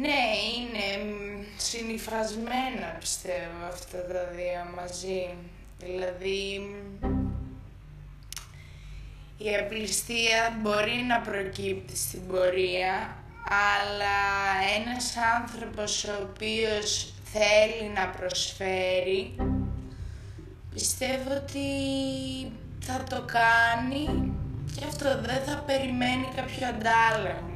[0.00, 0.22] Ναι,
[0.56, 5.34] είναι μ, συνυφασμένα πιστεύω αυτά τα δύο μαζί.
[5.78, 6.60] Δηλαδή,
[7.00, 7.24] μ,
[9.38, 13.16] η απληστία μπορεί να προκύπτει στην πορεία,
[13.48, 14.16] αλλά
[14.76, 19.34] ένας άνθρωπος ο οποίος θέλει να προσφέρει,
[20.74, 21.68] πιστεύω ότι
[22.80, 24.32] θα το κάνει
[24.76, 27.53] και αυτό δεν θα περιμένει κάποιο αντάλλαγμα.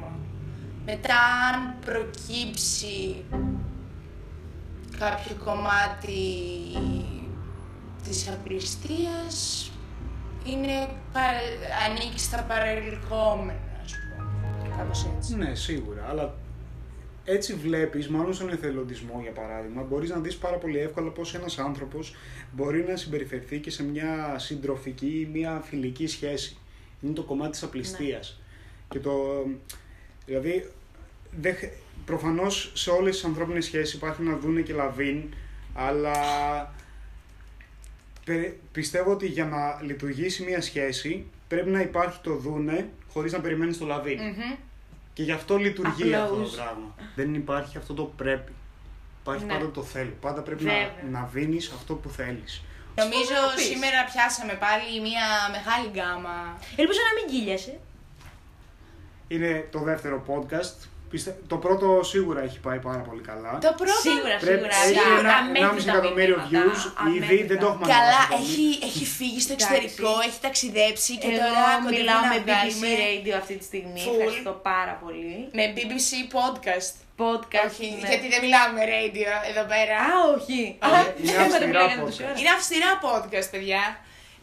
[0.91, 1.15] Μετά
[1.53, 3.23] αν προκύψει
[4.99, 6.21] κάποιο κομμάτι
[8.03, 9.71] της απληστίας
[10.45, 14.75] είναι, παρα- ανήκει στα παρελκόμενα, ας πούμε.
[14.77, 15.35] Κάπως έτσι.
[15.35, 16.35] Ναι, σίγουρα, αλλά
[17.25, 21.57] έτσι βλέπεις, μάλλον στον εθελοντισμό για παράδειγμα, μπορείς να δεις πάρα πολύ εύκολα πώς ένας
[21.59, 22.15] άνθρωπος
[22.51, 26.57] μπορεί να συμπεριφερθεί και σε μια συντροφική ή μια φιλική σχέση.
[27.01, 28.41] Είναι το κομμάτι της απληστίας.
[28.89, 29.11] Και το,
[30.25, 30.71] δηλαδή,
[31.31, 31.73] δεν, χ-
[32.05, 35.23] προφανώς σε όλες τις ανθρώπινες σχέσεις υπάρχει να δούνε και λαβίν,
[35.73, 36.13] αλλά
[38.25, 43.39] πε- πιστεύω ότι για να λειτουργήσει μια σχέση πρέπει να υπάρχει το δούνε χωρίς να
[43.39, 44.19] περιμένεις το λαβίν.
[44.21, 44.55] Μμμ.
[45.13, 46.55] Και γι' αυτό λειτουργεί αυτό το Απλώς.
[46.55, 46.95] πράγμα.
[47.15, 48.51] Δεν υπάρχει αυτό το πρέπει.
[49.21, 49.53] Υπάρχει Ναι.
[49.53, 50.13] πάντα το θέλω.
[50.21, 50.93] Πάντα πρέπει να, Βέβαια.
[51.11, 52.63] να δίνεις αυτό που θέλεις.
[52.95, 53.63] Νομίζω να πεις.
[53.65, 56.57] σήμερα πιάσαμε πάλι μια μεγάλη γκάμα.
[56.75, 57.79] Ελπίζω να μην κύλιασε.
[59.27, 60.87] Είναι το δεύτερο podcast.
[61.09, 61.31] Πιστε...
[61.47, 63.51] Το πρώτο σίγουρα έχει πάει πάρα πολύ καλά.
[63.67, 63.99] Το πρώτο...
[64.07, 64.75] Σίγουρα, Πρέπει, σίγουρα.
[64.85, 67.47] έχει Σίγουρα, ένα, αμέτρητα 1,5 εκατομμύριο μηνύματα, views ήδη, αμέτρητα.
[67.51, 68.43] δεν το έχουμε Καλά, ανεβάσει ακόμη.
[68.49, 70.27] έχει, έχει φύγει στο εξωτερικό, Εντάξει.
[70.27, 74.01] έχει ταξιδέψει και Εγώ τώρα κοντεύει μιλάω να με BBC βγάλουμε Radio αυτή τη στιγμή.
[74.05, 74.13] Full.
[74.19, 75.33] Ευχαριστώ πάρα πολύ.
[75.57, 76.91] με BBC podcast.
[77.25, 77.71] Podcast.
[77.73, 78.07] Όχι, ναι.
[78.11, 79.95] γιατί δεν μιλάμε με radio εδώ πέρα.
[80.09, 80.59] Α, όχι.
[80.85, 80.87] Α,
[81.21, 82.27] είναι δεν αυστηρά τα μιλάγανε τόση podcast.
[82.29, 82.39] ώρα.
[82.39, 83.83] Είναι αυστηρά podcast, παιδιά.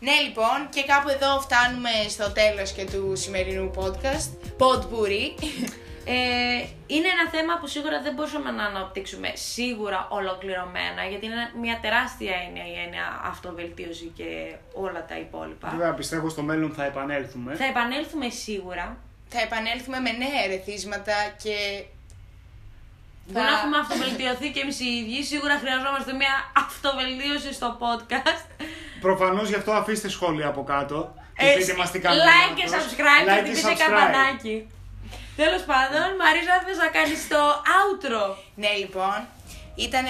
[0.07, 4.29] Ναι, λοιπόν, και κάπου εδώ φτάνουμε στο τέλος και του σημερινού podcast.
[4.63, 5.25] Podpuri.
[6.09, 6.15] Ε,
[6.87, 12.35] είναι ένα θέμα που σίγουρα δεν μπορούσαμε να αναπτύξουμε σίγουρα ολοκληρωμένα, γιατί είναι μια τεράστια
[12.47, 15.69] έννοια η έννοια αυτοβελτίωση και όλα τα υπόλοιπα.
[15.71, 17.55] Βέβαια πιστεύω στο μέλλον θα επανέλθουμε.
[17.55, 18.97] Θα επανέλθουμε σίγουρα.
[19.29, 21.85] Θα επανέλθουμε με νέα ερεθίσματα και...
[23.29, 25.23] Δεν έχουμε αυτοβελτιωθεί και εμείς οι ίδιοι.
[25.25, 28.65] Σίγουρα χρειαζόμαστε μια αυτοβελτίωση στο podcast.
[29.01, 31.15] Προφανώς γι' αυτό αφήστε σχόλια από κάτω.
[31.39, 32.23] Και Ε, πείτε μας τι κάνετε.
[32.29, 33.79] like και subscribe Like και και χτυπήστε subscribe.
[33.91, 34.69] καμπανάκι.
[35.37, 37.41] Τέλος πάντων, Μαρίζα, θες να κάνεις το
[37.81, 39.19] outro; Ναι, λοιπόν,
[39.75, 40.05] ήταν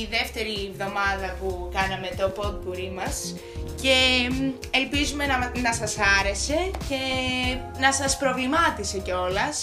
[0.00, 3.34] η δεύτερη εβδομάδα που κάναμε το podpuri μας
[3.82, 3.96] και
[4.30, 5.36] μ, ελπίζουμε να,
[5.66, 7.00] να σας άρεσε και
[7.78, 9.56] να σας προβλημάτισε κιόλας.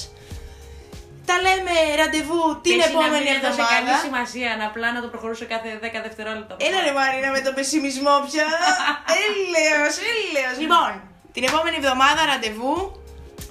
[1.26, 4.06] Τα λέμε ραντεβού την Και εσύ να επόμενη μην έδωσε καλή εβδομάδα.
[4.06, 6.54] σημασία, να απλά να το προχωρούσε κάθε 10 δευτερόλεπτα.
[6.68, 8.48] Έλα ρε Μαρίνα με τον πεσημισμό πια.
[9.26, 10.56] έλεος, έλεος.
[10.64, 10.92] Λοιπόν,
[11.36, 13.01] την επόμενη εβδομάδα ραντεβού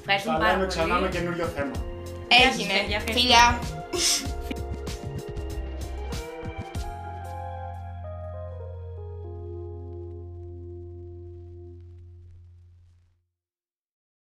[0.01, 0.77] Ευχαριστούμε Θα πάρα λέμε πολύ.
[0.77, 1.71] ξανά με καινούριο θέμα.
[2.31, 2.73] Γεια σας, έγινε.
[2.79, 3.21] παιδιά, ευχαριστώ.
[3.21, 3.45] Φιλιά.